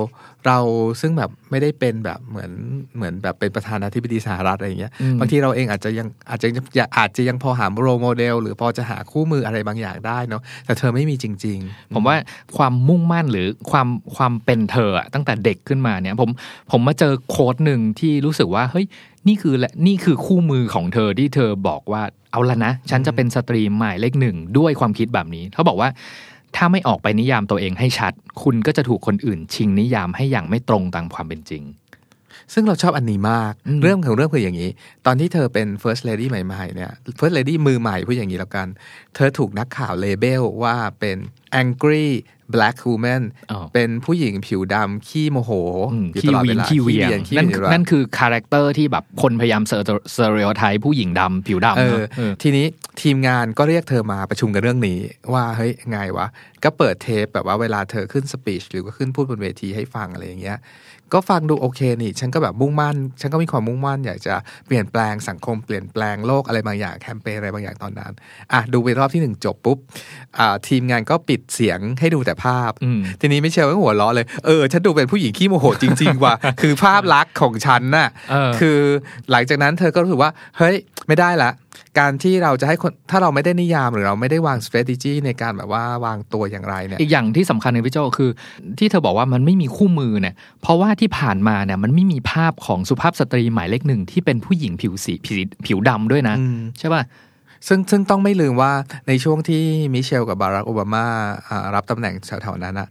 [0.47, 0.59] เรา
[1.01, 2.51] ซึ่งแบบไม่ได้เป็นแบบเหมือน
[2.97, 6.65] เหมือนแบบเป็นประธานาธิบดีสหรัฐอะไรอย่างเงี้ยอืมบางทีเราเองอาจจะยังอาจจะยัง
[6.99, 12.17] อาจจะยังพอหาโรโมเดล หรือพอจะหาคู่มืออะไรบางอย่างได้เนาะแต่เธอไม่มีจริง ๆ ผมว่า
[12.57, 16.31] ความมุ่งมั่นหรือความความเป็นเธออะตั้งแต่เด็กขึ้นมาเนี่ยผม
[16.71, 18.87] ผมมาเจอโค้ดหนึ่งที่รู้สึกว่าเฮ้ย
[19.29, 25.89] นี่คือแหละนี่คือคู่มือของเธอที่เธอบอกว่าเอาละนะ ฉันจะเป็นสตรีหมายเลขหนึ่งด้วยความคิดแบบนี้เขาบอกว่า
[26.57, 31.63] ถ้าไม่ออกไปนิยามตัวเองให้ชัด คุณก็จะถูกคนอื่นชิงนิยามให้อย่างไม่ตรงตามความเป็นจริง
[32.55, 34.71] ซึ่งเราชอบอันนี้มากอืมเรื่องของเรื่องคืออย่างนี้
[35.07, 38.69] ตอนที่เธอเป็น first lady ใหม่ๆเนี่ย first lady มือใหม่พูดอย่างนี้แล้วกัน
[39.15, 41.17] เธอถูกนักข่าว label ว่าเป็น
[41.63, 42.07] angry
[42.55, 43.23] black woman
[43.53, 45.51] อ๋อเป็นผู้หญิงผิวดำขี้โมโห
[45.93, 52.67] อืมอยู่ตลอดเวลาขี้วีนขี้เหวี่ยงขี้นั่นเหวียงอยู่ตลอดนั่นคือ character ที่แบบคนพยายาม stereo stereotype ผู้หญิงผิวดำเออเนอะเออทีนี้
[53.03, 54.99] ทีมงานก็เรียกเธอมาประชุมกันเรื่องนี้
[55.33, 56.27] ว่าเฮ้ยไงวะ
[56.65, 60.59] ก็เปิดเทปแบบว่าเวลาเธอขึ้นสปีชหรือว่าขึ้นพูดบนเวทีให้ฟังอะไรอย่างเงี้ย
[61.15, 64.35] ก็ฟังดูโอเคนี่ ฉันก็แบบมุ่งมั่น ฉันก็มีความมุ่งมั่น อยากจะ
[64.67, 68.13] เปลี่ยนแปลงสังคมเปลี่ยนแปลงโลกอะไรบางอย่างแคมเปญอะไรบางอย่างตอนนั้น
[68.53, 69.79] อะดูไปรอบที่หนึ่งจบปุ๊บ
[70.39, 78.79] อ่าทีมงานก็ปิดเสียงให้ดูแต่ภาพอืมทีนี้ไม่เชื่อก็หัวเราะเลยเออฉันดูเป็นผู้หญิงขี้โมโหจริง ๆ ว่ะคือภาพลักษณ์ของฉันน่ะเออคือ
[79.31, 80.77] หลังจากนั้นเธอก็รู้สึกว่าเฮ้ย
[81.09, 81.51] ไม่ได้ละ
[82.01, 88.31] การที่เราจะให้คนถ้าเราไม่ได้นิยามหรือเราไม่ได้วาง strategy ในการแบบว่าวางตัวอย่างไรเนี่ยอีกอย่างที่สำคัญในพี่โจคือ
[88.79, 95.37] ที่เธอบอกว่ามันไม่มีคู่มือเนี่ยเพราะว่าที่ผ่านมาเนี่ยมันไม่มีภาพของสุภาพสตรีหมายเลขหนึ่งที่เป็นผู้หญิงผิวสีผิว
[95.67, 97.03] ผิวดำด้วยนะอืมใช่ป่ะ
[97.69, 98.73] ซึ่งซึ่งต้องไม่ลืมว่า
[99.09, 99.63] ในช่วงที่
[99.95, 101.05] มิเชลกับบารักโอบามา
[101.49, 102.89] อ่ารับตำแหน่งแถวๆนั้นอะ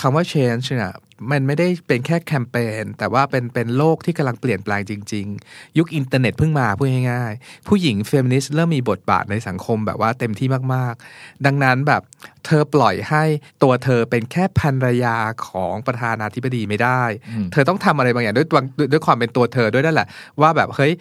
[0.00, 0.94] คำว่า change เนี่ย
[1.30, 12.02] มันไม่ได้เป็นแค่แคมเปญแต่ว่าเป็นเป็นโลกที่กำลังเปลี่ยนแปลงจริง ๆ ยุคอินเทอร์เน็ตเพิ่งมาพูดง่ายๆ ผู้หญิงเฟมินิสต์เริ่มมีบทบาทในสังคมแบบว่าเต็มที่มากๆ ดังนั้นแบบ
[12.46, 13.24] เธอปล่อยให้
[13.62, 20.08] ตัวเธอเป็นแค่ภรรยาของประธานาธิบดีไม่ได้อืมเธอต้องทำอะไรบางอย่างด้วยด้วยด้วยด้วยความเป็นตัวเธอด้วยนั่นแหละ
[20.40, 20.94] ว่าแบบเฮ้ย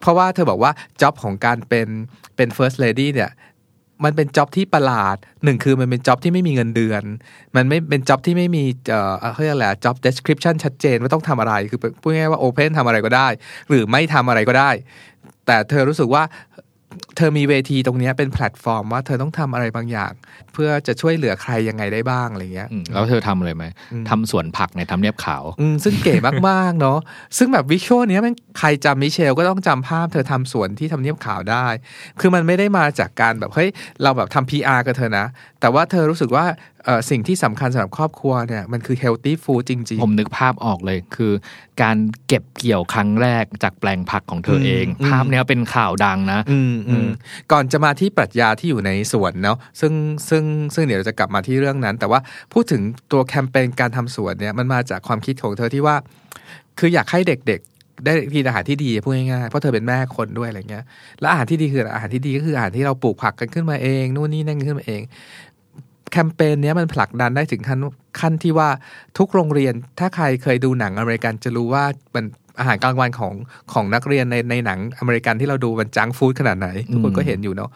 [0.00, 1.88] เพราะว่าเธอบอกว่า job ของการเป็น
[2.36, 3.30] เป็น first lady เนี่ย
[4.04, 7.02] มันเป็น job ที่ประหลาดหนึ่งคือมันเป็น job ที่ไม่มีเงินเดือน
[7.56, 13.28] มันไม่เป็น job ที่ไม่มีเอ่อเขาเรียกอะไร job description ชัดเจนว่าต้องทำอะไรคือพูดง่ายว่า open ทำอะไรก็ได้
[13.68, 14.70] หรือไม่ทำอะไรก็ได้
[15.46, 16.22] แต่เธอรู้สึกว่า
[17.16, 20.12] เธอมีเวทีตรงเนี้ยเป็นแพลตฟอร์มว่าเธอต้องทำอะไรบางอย่าง
[20.52, 23.64] เพื่อจะช่วยเหลือใครยังไงได้บ้างอะไรเงี้ยอืมแล้วเธอทำอะไรไหม
[24.08, 26.14] ทำสวนผักในทำเนียบขาวอืมซึ่งเก๋
[26.48, 26.98] มากๆเนาะ
[27.38, 31.66] ซึ่งแบบ visual เนี้ยมันใครจำมิเชลก็ต้องจำภาพเธอทำสวนที่ทำเนียบขาวได้
[32.20, 33.68] คือมันไม่ได้มาจากการแบบเฮ้ย
[34.02, 35.26] เราแบบทำ PR กับเธอนะ
[35.60, 36.44] แต่ว่าเธอรู้สึกว่า
[36.75, 36.75] เอ่อ
[37.10, 41.32] สิ่งที่สำคัญสำหรับครอบครัวเนี่ยมันคือ healthy food จริงผมนึกภาพออกเลยคือ
[41.82, 41.96] การ
[42.28, 47.10] เก็บเกี่ยวครั้งแรกจากแปลงผักของเธอเองอืมภาพเนี้ยเป็นข่าวดังนะอืมอือืมม
[47.52, 49.92] ก่อนจะมาที่ปรัชญาที่อยู่ในสวนเนาะซึ่ง
[50.28, 52.20] ซึ่งซึ่งเดี๋ยวเราจะกลับมาที่เรื่องนั้น แต่ว่า
[52.52, 52.82] พูดถึง
[53.12, 55.96] ตัวแคมเปญการทำสวนเนี่ยมันมาจากความคิดของเธอที่ว่า
[56.78, 60.84] คืออยากให้เด็กๆได้กินอาหารที่ดีพูดง่ายๆเพราะเธอเป็นแม่คนด้วยอะไรเงี้ย
[61.20, 65.02] และอาหารที่ดีคืออาหารที่ดีก็คืออาหารที่เราปลูกผักกันขึ้นมาเอง นู่นนี่นั่นขึ้นมาเอง
[66.12, 67.78] แคมเปญนี้มันผลักดันได้ถึงขั้น
[68.20, 68.68] ขั้นที่ว่า
[69.18, 71.84] ทุกโรงเรียนถ้าใครเคยดูหนังอเมริกันจะรู้ว่า
[72.14, 72.24] มัน
[72.58, 73.34] อาหารกลางวันของ
[73.72, 77.70] ของนักเรียนในในหนังอเมริกันที่เราดูมันจังฟู้ดขนาดไหน ทุกคนก็เห็นอยู่เนาะ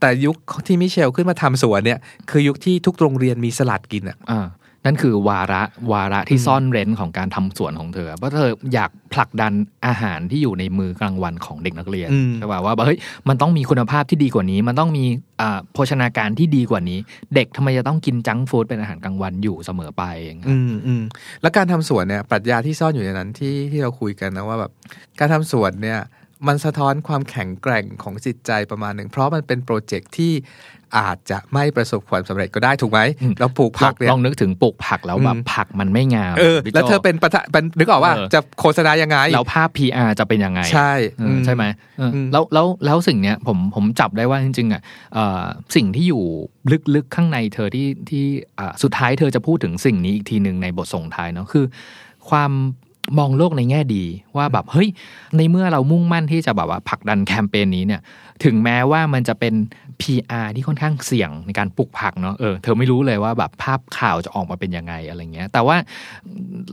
[0.00, 0.36] แต่ยุค
[0.66, 1.98] ที่มิเชลขึ้นมาทำสวนเนี่ย
[2.30, 4.46] คือยุคที่ทุกโรงเรียนมีสลัดกินอะอะ
[4.86, 5.62] นั่นคือวาระ
[5.92, 9.52] วาระที่ซ่อนเร้นของการทำสวนของเธอเพราะเธออยากผลักดัน
[9.86, 15.04] อาหารที่อยู่ในมือกลางวันของเด็กนักเรียนอืมใช่ป่ะว่าแบบเฮ้ยมันต้องมีคุณภาพที่ดีกว่านี้ มันต้องมี
[15.40, 16.98] อ่าโภชนาการที่ดีกว่านี้
[17.34, 21.02] เด็กทำไมจะต้องกินจังก์ฟู้ดเป็นอาหารกลางวันอยู่เสมอไปอย่างเงี้ยอืมอืม
[21.42, 24.72] แล้วการทำสวนเนี่ยปรัชญาที่ซ่อนอยู่ในนั้นที่ที่เราคุยกันนะว่าแบบ
[25.18, 26.00] การทำสวนเนี่ย
[26.46, 30.32] มันสะท้อนความแข็งแกร่งของจิตใจประมาณหนึ่ง เพราะมันเป็นโปรเจกต์ที่
[30.98, 41.64] อาจจะไม่ประสบความสำเร็จก็ได้ถูกไหมอืมเราปลูกผักเนี่ยลองนึกถึงปลูกผักแล้วแบบอืมผักมันไม่งามเออพี่โจ้แล้วเธอเป็นประธานเป็นนึกออกว่าเออจะโฆษณายังไงแล้วภาพ PR จะเป็นยังไง ใช่เออใช่ไหม
[41.98, 44.82] เอออมแล้วแล้วแล้วสิ่งเนี้ยผมผมจับได้ว่าจริงๆอะ
[45.14, 45.44] เอ่อ
[45.76, 46.24] สิ่งที่อยู่
[46.94, 48.24] ลึกๆข้างในเธอที่ที่
[48.58, 51.64] อ่าสุดท้ายเธอจะพูดถึงสิ่งนี้อีกทีหนึ่งในบทส่งท้ายเนาะคือ
[52.30, 52.52] ความ
[53.18, 54.04] มองโลกในแง่ดี
[54.36, 54.88] ว่าแบบเฮ้ย
[55.36, 58.00] ในเมื่อเรามุ่งมั่นที่จะแบบว่าผลักดันแคมเปญนี้เนี่ย
[58.44, 59.54] ถึงแม้ว่ามันจะเป็น
[60.00, 65.76] PR ที่ค่อนข้างเสี่ยงในการปลูกผักเนาะเออเธอไม่รู้เลยว่าแบบภาพข่าวจะออกมาเป็นยังไงอะไรเงี้ย แต่ว่า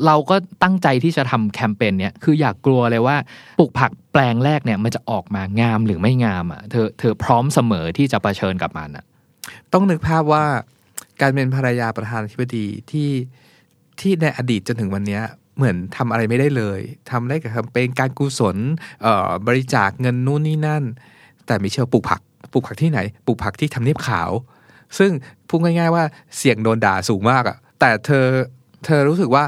[0.05, 3.15] เราก็ตั้งใจที่จะทำแคมเปญเนี้ยคืออยากกลัวเลยว่า
[3.59, 9.05] ปลูกผักแปลงแรกเนี่ยมันจะออกมางามหรือไม่งามอะเธอเธอพร้อมเสมอที่จะะเผชิญกับมันอะ
[9.73, 10.43] ต้องนึกภาพว่า
[11.21, 13.09] การเป็นภรรยาประธานาธิบดีที่
[13.99, 15.23] ที่ในอดีตจนถึงวันเนี้ย
[15.57, 16.79] เหมือนทำอะไรไม่ได้เลย
[17.11, 18.57] ทำได้กับแคมเปญการกุศล
[19.01, 20.83] เอ่อบริจาคเงินนู่นนี่นั่น
[21.45, 24.29] แต่มิเชลปลูกผักปลูกผักที่ไหนปลูกผักที่ทำเนียบขาว
[24.97, 25.11] ซึ่ง
[25.47, 26.03] พูดง่าย ๆ ว่า
[26.37, 28.25] เสี่ยงโดนด่าสูงมากอะแต่เธอ
[28.85, 29.43] เธอรู้สึกว่า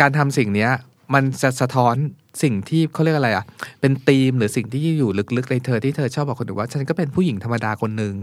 [0.00, 0.70] การทำสิ่งเนี้ย
[1.14, 1.96] มันจะสะท้อน
[2.42, 3.44] สิ่งที่เขาเรียกอะไรอะ
[3.80, 8.14] เป็นธีมหรือสิ่งที่อยู่ลึกๆในเธอที่เธอชอบบอกคนอื่นว่า ฉันก็เป็นผู้หญิงธรรมดาคนหนึ่ง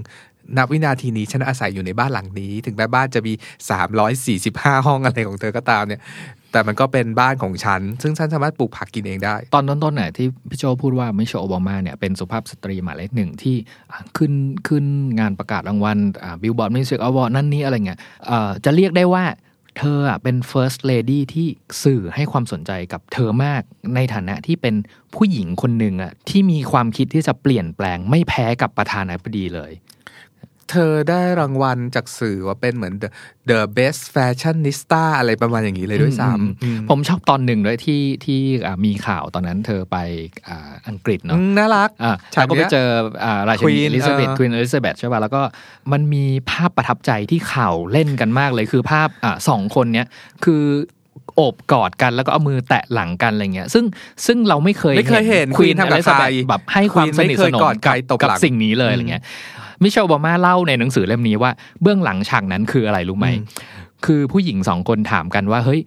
[0.58, 3.34] ณวินาทีนี้ฉันอาศัยอยู่ในบ้านหลังนี้ ถึงแม้บ้านจะมี
[3.89, 6.01] 345 ห้องอะไรของเธอก็ตามเนี่ย
[6.52, 13.56] แต่มันก็เป็นบ้านของฉัน ซึ่งฉันสามารถปลูกผักกินเองได้ ตอนต้นๆเนี่ยที่พี่โจพูดว่ามิเชลโอบามาเนี่ยเป็นสุภาพสตรีหมายเลขหนึ่งที่
[14.18, 14.34] ขึ้น
[14.68, 14.86] ขึ้น
[15.20, 15.98] งานประกาศรางวัล
[16.41, 18.00] Billboard Music Award นั่นนี่อะไรเงี้ย
[18.66, 19.26] จะเรียกได้ว่า
[19.78, 21.48] เธออะเป็น first lady ที่
[21.84, 23.62] สื่อให้ความสนใจกับเธอมาก
[23.95, 24.76] ในฐานะที่เป็น
[25.16, 29.72] ผู้หญิงคนหนึ่งอะที่มีความคิดที่จะเปลี่ยนแปลงไม่แพ้กับประธานาธิบดีเลย
[30.72, 33.09] เธอได้รางวัลจากสื่อว่าเป็นเหมือน the,
[33.51, 39.97] the best fashionista อะไรประมาณอย่างนี้เลยด้วยซ้ำอืมผมชอบตอนหนึ่งด้วยที่ที่อ่ามีข่าวตอนนั้นเธอไป
[40.47, 42.88] อ่าอังกฤษอืเนาะมน่ารักอะฉากแล้วก็ไปเนี้ยเจอ
[43.24, 45.41] อ่าราชินี Queen อลิซาเบธเออควีนอลิซาเบธใช่ป่ะแล้วก็
[45.91, 50.07] มันมีภาพประทับใจที่ข่าวเล่นกันมากเลยคือภาพอะสองคนเนี้ย
[50.45, 50.63] คือ
[51.36, 53.86] โอบกอดกันแล้วก็เอามือแตะหลังกันอะไรเงี้ย ซึ่ง
[54.26, 59.24] ซึ่งเราไม่เคยไม่เคยเห็นควีน Queen ทำอกับลิซาเบธใครแบบให้ความ Queen สนิทสนไม่เคยมกอดใครตบกับหลังสิ่งนี้เลยอะไรเงี้ย
[59.82, 61.51] มิเชลโอบามาเล่าในหนังสือเล่มนี้ว่า
[61.82, 63.43] เบื้องหลังฉากนั้นคืออะไรรู้ไหมอืม
[64.05, 65.82] คือผู้หญิงสองคนถามกันว่าเฮ้ย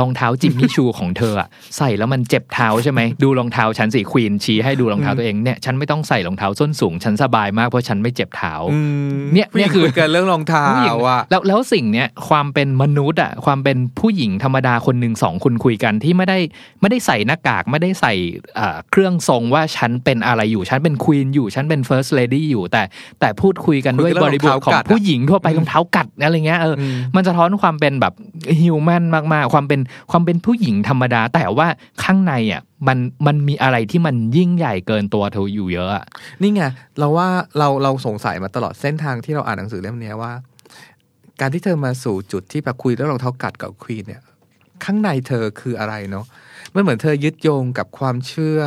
[0.00, 8.78] รองเท้าจิมมี่ชูของเธออะใส่แล้วมันเจ็บเท้าใช่ไหมดูรองเท้าฉันสิ queen ชี้ให้ดูรองเท้าตัวเองเนี่ยฉันไม่ต้องใส่รองเท้าส้นสูง ฉันสบายมากเพราะฉันไม่เจ็บเท้าอื
[9.18, 16.38] มเนี่ยเนี่ยคือผู้หญิงกันเรื่องรองเท้าผู้หญิงอะแล้วแล้วสิ่งเนี้ยความเป็นมนุษย์อะความเป็นผู้หญิงธรรมดาคนหนึ่งสองคนคุยกันที่ไม่ได้
[16.80, 18.12] ไม่ได้ใส่หน้ากากไม่ได้ใส่
[18.58, 22.82] อ่าเครื่องทรงว่าฉันเป็นอะไรอยู่ฉันเป็น queen อยู่ฉันเป็น first lady อยู่แต่
[23.20, 28.14] แต่พูดคุยกันด้วยคุยกันบเรื่องบริบทของรองเท้ากัดอะผู้หญิงทั่วไปรองเท้ากัดอะไรเงี้ยเอออมมันสะท้อนความเป็นแบบ
[28.60, 29.79] ฮิวแมนมากๆ ความเป็น
[30.10, 31.66] ความเป็นผู้หญิงธรรมดา แต่ว่า
[32.02, 35.90] ข้างในอะมันมันมีอะไรที่มันยิ่งใหญ่เกินตัวเธออยู่เยอะ
[36.42, 36.62] นี่ไง
[36.98, 37.28] เราว่า
[37.58, 40.32] เราเราสงสัยมาตลอดเส้นทางที่เราอ่านหนังสือเล่มนี้ว่า
[41.40, 44.22] การที่เธอมาสู่จุดที่แบบคุยเรื่องรองเท้ากัดกับควีนเนี่ย
[44.84, 46.24] ข้างในเธอคืออะไรเนาะ
[46.74, 48.60] มันเหมือนเธอยึดโยงกับความเชื่อ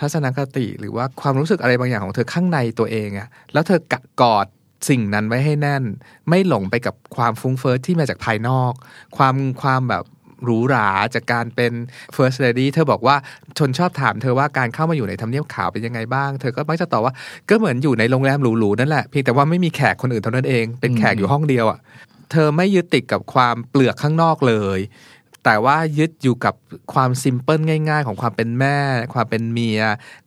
[0.00, 4.46] ทัศนคติหรือว่าความรู้สึกอะไรบางอย่างของเธอข้างในตัวเองอะแล้วเธอกะกอด
[4.88, 5.84] สิ่งนั้นไว้ให้แน่น
[6.28, 8.72] ไม่หลงไปกับความฟุ้งเฟ้อที่มาจากภายนอก
[9.16, 10.04] ความความแบบ
[10.44, 11.72] หรูหราจากการเป็น
[12.16, 13.16] first lady เธอบอกว่า
[13.58, 17.12] ชนชอบถามเธอว่าการเข้ามาอยู่ในทำเนียบขาวเป็นยังไงบ้าง เธอก็มักจะตอบว่า
[17.48, 21.78] ก็เหมือนอยู่ในโรงแรมหรูๆนั่นแหละเพียงแต่ว่าไม่มีแขกคนอื่นเท่านั้นเองเป็นแขกอยู่ห้องเดียวอะ
[22.32, 24.78] เธอไม่ยึดติดกับความเปลือกข้างนอกเลย
[25.44, 26.54] แต่ว่ายึดอยู่กับ
[26.92, 28.76] ความซิมเพิลง่ายๆ ของความเป็นแม่
[29.14, 29.80] ความเป็นเมีย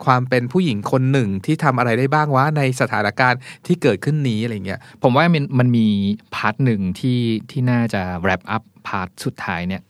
[0.06, 5.88] ความเป็นผู้หญิงคนหนึ่งที่ทำอะไรได้บ้างวะในสถานการณ์ที่เกิดขึ้นนี้อะไรเงี้ยผมว่ามันมันมี
[6.36, 7.20] part หนึ่งที่
[7.52, 9.82] ที่น่าจะ wrap up part สุดท้ายเนี่ย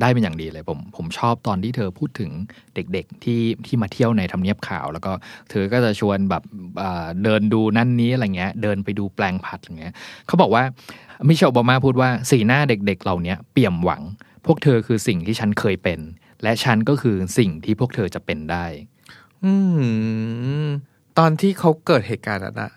[0.00, 2.30] ได้เป็นอย่างดีเลยผมผมชอบตอนที่เธอพูดถึง
[2.74, 5.12] เด็กๆที่ที่มาเที่ยวในทำเนียบขาว แล้วก็
[5.50, 6.42] เธอก็จะชวนแบบ
[7.24, 9.94] เดินดูนั่นนี้อะไรเงี้ยเดินไปดูแปลงผักอะไรเงี้ย
[10.26, 10.64] เขาบอกว่า
[11.28, 14.02] มิเชลโอบามาพูดว่าสีหน้าเด็ก ๆ เหล่านี้เปี่ยมหวัง
[14.46, 16.00] พวกเธอคือสิ่งที่ฉันเคยเป็น
[16.42, 18.66] และฉันก็คือสิ่งที่พวกเธอจะเป็นได้
[19.44, 19.52] อื
[20.66, 20.68] ม
[21.18, 22.72] ตอนที่เขาเกิดเหตุการณ์นั้นอะ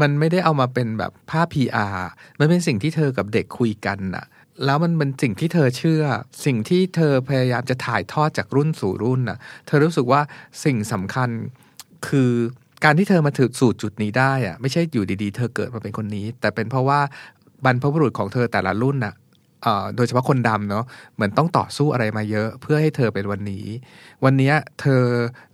[0.00, 1.96] มันไม่ได้เอามาเป็นแบบภาพ PR
[2.38, 4.24] มันเป็นสิ่งที่เธอกับเด็กคุยกันน่ะ
[4.64, 6.02] แล้วมันเป็นสิ่งที่เธอเชื่อ
[6.44, 10.20] สิ่งที่เธอพยายามจะถ่ายทอดจากรุ่นสู่รุ่นน่ะ เธอรู้สึกว่า
[10.64, 11.28] สิ่งสำคัญ
[12.08, 12.30] คือ
[12.84, 17.00] การที่เธอมาถึงสู่จุดนี้ได้อะไม่ใช่อยู่ดีๆ เธอเกิดมาเป็นคนนี้ แต่เป็นเพราะว่า
[17.64, 19.14] บรรพบุรุษของเธอแต่ละรุ่นน่ะ
[19.96, 20.84] โดยเฉพาะคนดำเนาะ
[21.14, 23.66] เหมือนต้องต่อสู้อะไรมาเยอะเพื่อให้เธอเป็นวันนี้
[24.24, 25.04] วันนี้เธอ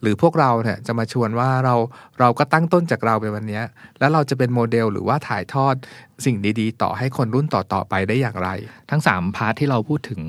[0.03, 1.75] หรือพวกเราเนี่ยจะมาชวนว่าเรา
[2.21, 3.61] เราก็ตั้งต้นจากเราเป็นวันนี้
[3.99, 5.75] แล้วเราจะเป็นโมเดลหรือว่าถ่ายทอด
[6.25, 8.49] สิ่งดีๆ ต่อให้คนรุ่นต่อๆไปได้อย่างไร
[8.91, 10.21] ทั้ง 3 part ที่เราพูดถึง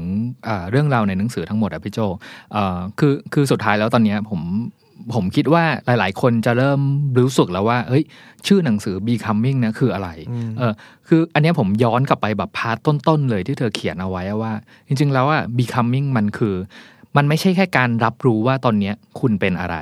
[0.70, 2.00] เรื่องราวในหนังสือทั้งหมดอะพี่โจ
[2.54, 4.42] เอ่อคือคือสุดท้ายแล้วตอนนี้ผม
[5.14, 6.80] ผมคิดว่าหลาย ๆ คนจะเริ่ม
[7.20, 8.04] รู้สึกแล้วว่าเฮ้ย
[8.48, 10.74] ชื่อหนังสือ becoming นะคืออะไรอืมเออ
[11.08, 12.78] คืออันเนี้ยผมย้อนกลับไปแบบ part
[13.08, 14.54] ต้น ๆ เลยที่เธอเขียนเอาไว้อะว่า
[14.88, 16.56] จริง ๆ แล้วอะ becoming มันคือ
[17.18, 19.78] มันไม่ใช่แค่การรับรู้ว่าตอนเนี้ยคุณเป็นอะไร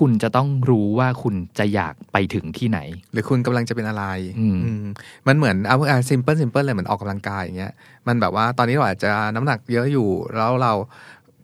[0.00, 2.78] คุณจะต้องรู้ว่าคุณจะอยากไปถึงที่ไหน
[3.12, 4.04] หรือคุณกำลังจะเป็นอะไร
[4.38, 4.84] อืมอืม
[5.26, 7.72] มันเหมือนเอาอ่า simple simple เลยเหมือนออกกำลังกายอย่างเงี้ย
[8.06, 10.72] มันแบบว่าตอนนี้เราอาจจะน้ำหนักเยอะอยู่แล้วเรา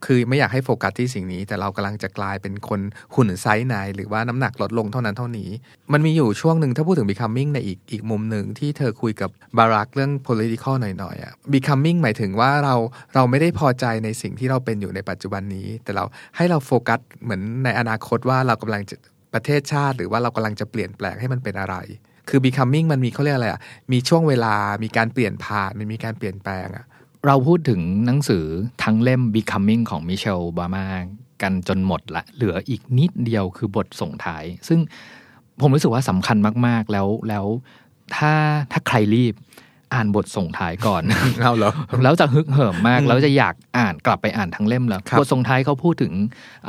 [0.05, 2.81] คือไม่อยากให้โฟกัสที่สิ่งนี้ แต่เรากำลังจะกลายเป็นคน
[3.15, 5.49] หุ่นไซส์ไหนหรือว่าน้ำหนักลดลงเท่านั้นเท่านี้
[5.93, 12.75] มันมีอยู่ช่วงหนึ่งถ้าพูดถึง becoming ในอีกอีกมุมหนึ่งที่เธอคุยกับบารักเรื่อง political หน่อยๆอะ becoming หมายถึงว่าเรา
[13.15, 16.03] เราไม่ได้พอใจในสิ่งที่เราเป็นอยู่ในปัจจุบันนี้ แต่เรา
[16.37, 18.95] ให้เราโฟกัสเหมือนในอนาคตว่าเรากำลังจะ
[19.33, 21.77] ประเทศชาติ หรือว่าเรากำลังจะเปลี่ยนแปลงให้มันเป็นอะไร
[22.29, 26.85] คือ becoming มันมีเขาเรียกอะไรอะ มีช่วงเวลา มีการเปลี่ยนผ่าน มันมีการเปลี่ยนแปลงอะ
[27.27, 28.45] เราพูดถึงหนังสือ
[28.83, 30.87] ทั้งเล่ม Becoming ของมิเชลบามา
[31.41, 34.79] กันจนหมดละเหลืออีกนิดเดียวคือบทส่งท้าย ซึ่ง
[35.61, 37.45] ผมรู้สึกว่าสำคัญมากๆแล้วแล้ว
[38.15, 38.33] ถ้า
[38.71, 39.33] ถ้าใครรีบ
[39.93, 41.03] อ่านบทส่งท้ายก่อน
[41.41, 41.71] เอาเหรอ
[42.03, 46.13] แล้วจะฮึกเหิมมากแล้วจะอยากอ่านกลับไปอ่านทั้งเล่มแล้วครับบทส่งท้ายเขาพูดถึง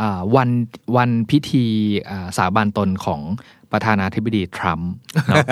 [0.01, 0.51] อ่าวัน
[0.97, 1.67] วันพิธี
[2.11, 3.21] อ่าสาบานตนของ
[3.73, 4.91] ประธานาธิบดีทรัมป์
[5.29, 5.45] เนาะ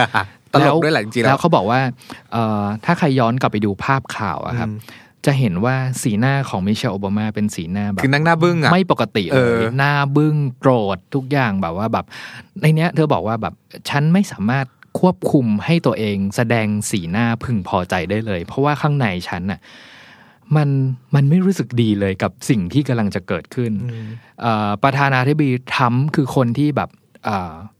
[0.54, 1.80] ตลกด้วยแหละจริงๆแล้แล้ววเขาบอกว่า
[2.32, 4.70] เอ่อถ้าใครย้อนกลับไปดูภาพข่าวอะครับ
[5.26, 12.06] จะเห็นว่าสีหน้าของมิเชลโอบามาเป็นสีหน้าแบบคือนั่งหน้าบึ้งอะไม่ปกติเอเลอยหน้าบึ้งโกรธทุกอย่างแบบว่าแบบ
[12.60, 13.54] ในเนี้ย เธอบอกว่าแบบ
[13.88, 14.66] ฉันไม่สามารถ
[15.00, 19.60] ควบคุมให้ตัวเองแสดงสีหน้าพึงพอใจได้เลย เพราะว่าข้างในฉันน่ะ
[20.56, 20.68] มัน
[21.14, 23.72] มันไม่รู้สึกดีเลยกับสิ่งที่กำลังจะเกิดขึ้น
[24.40, 27.07] เอ่อประธานาธิบดีทรัมป์คือคนที่แบบเอ่อ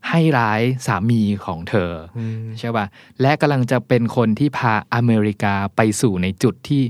[0.09, 2.19] ให้ร้ายสามีของเธออ
[2.59, 2.85] ใช่ป่ะ
[3.21, 6.81] และกำลังจะเป็นคนที่พาอเมริกาไปสู่ในจุดที่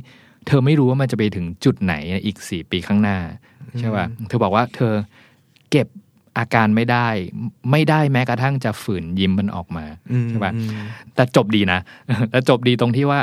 [0.47, 1.93] เธอไม่รู้ว่ามันจะไปถึงจุดไหน
[2.25, 3.17] อีกสี่ปีข้างหน้า
[3.79, 4.93] ใช่ป่ะเธอบอกว่าเธอ
[5.71, 5.87] เก็บ
[6.37, 7.07] อาการไม่ได้
[7.71, 9.85] ไม่ได้แม้กระทั่งจะฝืนยิ้มมันออกมา
[10.29, 10.51] ใช่ป่ะ
[11.15, 11.79] แต่จบดีนะ
[12.31, 13.19] แต่จบดีตรงที่ว่า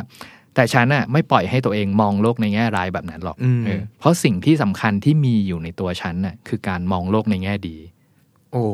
[0.55, 7.77] แต่ฉันน่ะไม่ปล่อยให้ตัวเองมองโลกในแง่ร้ายแบบนั้นหรอกอืมเออเพราะสิ่งที่สำคัญที่มีอยู่ในตัวฉันน่ะคือการมองโลกในแง่ดี
[8.53, 8.65] โอ้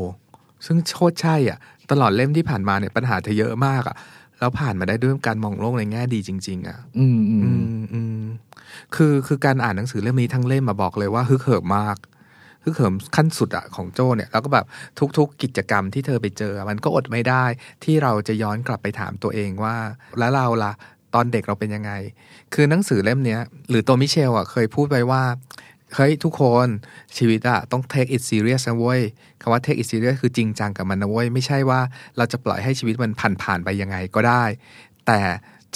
[0.66, 1.58] ซึ่งโคตรใช่อะ
[1.90, 3.96] ตลอดเล่มที่ผ่านมาเนี่ยปัญหาเธอเยอะมากอะ
[4.38, 7.50] แล้วผ่านมาได้ด้วยการมองโลกในแง่ดีจริง ๆ อะอืมอืมอื
[7.80, 8.22] มอืม
[8.94, 11.96] คือคือการอ่านหนังสือเล่มนี้ทั้งเล่มมาบอกเลยว่าฮึกเหิมมาก
[12.64, 14.66] ฮึกเหิมขั้นสุดอะของโจเนี่ยแล้วก็แบบ
[15.18, 17.44] ทุก ๆ กิจกรรมที่เธอไปเจอ มันก็อดไม่ได้
[17.84, 19.76] ที่เราจะย้อนกลับไปถามตัวเองว่า
[20.18, 20.72] แล้วเราล่ะ
[21.14, 21.92] ตอนเด็กเราเป็นยังไง
[22.54, 23.40] คือหนังสือเล่มเนี้ย
[23.70, 25.22] หรือตัวมิเชลอะเคยพูดไว้ว่า
[25.94, 26.68] เฮ้ยทุกคน
[27.16, 29.02] ชีวิตอะต้อง take it serious นะเว้ย
[29.40, 31.80] คำว่า take it serious คือจริงจังกับมันนะเว้ย ไม่ใช่ว่า
[32.16, 34.44] เราจะปล่อยให้ชีวิตมันผ่านผ่านๆไปยังไงก็ได้
[35.06, 35.20] แต่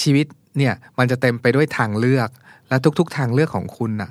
[0.02, 0.26] ชีวิต
[0.58, 2.28] เนี่ยมันจะเต็มไปด้วยทางเลือก
[2.68, 4.10] และทุกๆทางเลือกของคุณอะ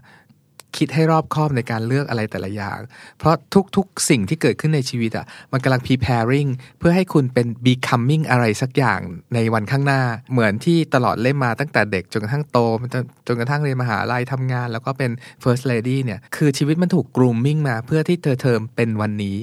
[0.78, 2.80] คิดให้รอบคอบในการเลือกอะไรแต่ละอย่าง
[3.20, 3.36] เพราะ
[3.76, 6.50] ทุกๆสิ่งที่เกิดขึ้นในชีวิตอะมันกำลัง preparing
[6.80, 9.00] เพื่อให้คุณเป็น becoming อะไรสักอย่าง
[9.34, 10.02] ในวันข้างหน้า
[10.32, 12.58] เหมือนที่ตลอดเล่มมาตั้งแต่เด็กจนกระทั่งโต
[12.94, 15.12] จนจนกระทั่งเรียนมหาลัยทำงาน แล้วก็เป็น
[15.44, 19.38] first lady เนี่ยคือชีวิตมันถูก grooming มาเพื่อที่เธอเทอมเป็นวันนี้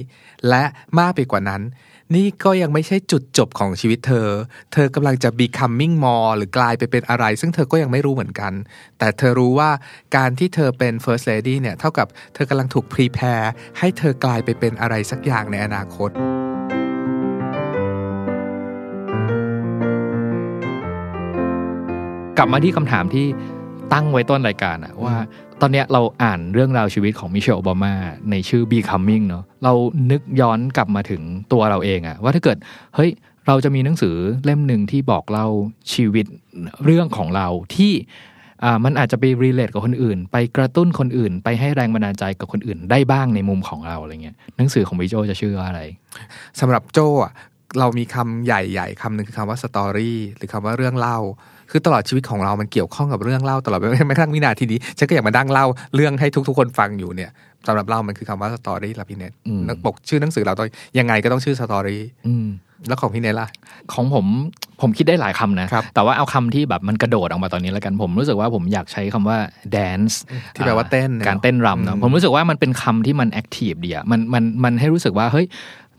[0.49, 0.63] และ
[0.99, 1.61] มากไปกว่านั้น
[2.15, 4.29] นี่ก็ยังไม่ใช่จุดจบของชีวิตเธอ
[4.73, 8.53] เธอกำลังจะ becoming more หรือกลายไปเป็นอะไร ซึ่งเธอก็ยังไม่รู้เหมือนกัน
[8.99, 9.69] แต่เธอรู้ว่า
[10.15, 13.47] การที่เธอเป็น first lady เนี่ย เท่ากับเธอกำลังถูก prepare
[13.79, 16.09] ให้เธอกลายไปเป็นอะไรสักอย่างในอนาคต
[22.37, 23.27] กลับมาที่คำถามที่
[23.91, 25.15] ตั้งไว้ต้นรายการอะว่า
[25.61, 27.93] ตอนเนี้ยเราอ่านเรื่องราวชีวิตของมิเชลโอบามา
[28.31, 29.73] ในชื่อ Becoming เนาะเรา
[30.11, 31.21] นึกย้อนกลับมาถึง
[31.51, 32.57] ตัวเราเองอะว่าถ้าเกิด
[32.95, 33.11] เฮ้ย
[33.47, 34.15] เราจะมีหนังสือ
[34.45, 35.47] เล่มหนึ่งที่บอกเล่า
[35.93, 36.25] ชีวิต
[36.85, 37.93] เรื่องของเราที่
[38.63, 45.81] อ่ามันอาจจะไปรีเลทกับคนอื่น ไปกระตุ้นคนอื่น ไปให้แรงบันดาลใจกับคนอื่น ได้บ้างในมุมของเราอะไรเงี้ยหนังสือของพี่โจจะชื่อว่าอะไร
[46.59, 47.33] สำหรับโจ้อะ
[47.79, 51.19] เรามีคำใหญ่ๆคำหนึ่งคือคำว่า story หรือคำว่าเรื่องเล่า
[51.71, 57.31] คือตลอดชีวิตของเรามันเกี่ยวข้องกับเรื่องเล่าตลอดแม้กระทั่งวินาทีนี้ฉันก็ยังมานั่งเล่าเรื่องให้ทุก ๆ คนฟังอยู่เนี่ย
[57.67, 60.67] สำหรับเรามันคือคำว่า story ละพี่เนทอืมปกชื่อหนังสือเราต้อง
[60.99, 62.47] ยังไงก็ต้องชื่อ story อืม
[62.87, 63.47] แล้วของพี่เนทล่ะ
[63.93, 64.25] ของผม
[64.81, 69.37] ผมคิดได้หลายคำนะครับแต่ว่าเอาคำที่แบบมันกระโดดออกมาตอนนี้แล้วกัน ผมรู้สึกว่าผมอยากใช้คำว่า
[69.75, 70.15] dance
[70.55, 75.45] ที่แปลว่าเต้นเนี่ยการเต้นรำเนอะอืมผมรู้สึกว่ามันเป็นคำที่มัน active ดีอะมันมันมันให้รู้สึกว่าเฮ้ย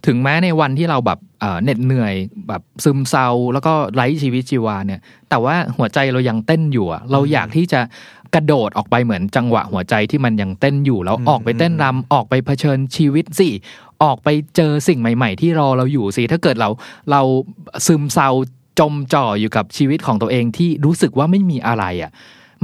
[0.06, 2.14] ถึงแม้ในวันที่เราแบบเอ่อเหน็ดเหนื่อย
[2.48, 5.00] แบบซึมเศร้าแล้วก็ไร้ชีวิตชีวาเนี่ย
[5.30, 7.80] แต่ว่าหัวใจเรายังเต้นอยู่อะเราอยากที่จะ
[8.34, 13.48] กระโดดออกไปเหมือนจังหวะหัวใจที่มันยังเต้นอยู่แล้วออกไปเต้นรำออกไปเผชิญชีวิตสิ
[14.02, 16.70] ออกไปเจอสิ่งใหม่ ๆ ที่รอเราอยู่สิถ้าเกิดเรา
[17.10, 17.22] เรา
[17.86, 18.28] ซึมเศร้า
[18.80, 22.10] จมจ่ออยู่กับชีวิตของตัวเองที่รู้สึกว่าไม่มีอะไรอะ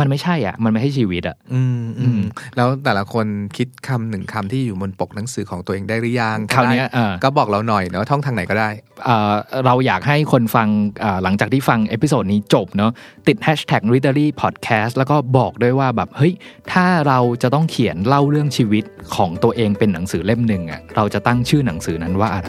[0.01, 2.22] มันไม่ใช่อะ มันไม่ใช่ชีวิตอะ อืมอือืมม
[2.57, 3.26] แล้วแต่ละคน
[3.57, 8.70] คิดคำหนึ่งคำที่อยู่บนปกหนังสือของตัวเองได้หรือยังคราวเนี้ยได้เออก็บอกเราหน่อยเนาะช่องทางไหนก็ได้
[9.05, 9.32] เอ่อ
[9.66, 10.68] เราอยากให้คนฟัง
[11.01, 12.92] เอ่อหลังจากที่ฟัง episode นี้จบเนาะ
[13.28, 16.32] ติด hashtag readery podcast แล้วก็บอกด้วยว่าแบบเฮ้ย
[16.72, 18.84] ถ้าเราจะต้องเขียนเล่าเรื่องชีวิต
[19.16, 22.48] ของตัวเองเป็นหนังสือเล่มหนึ่งอะเราจะตั้งชื่อหนังสือนั้นว่าอะไร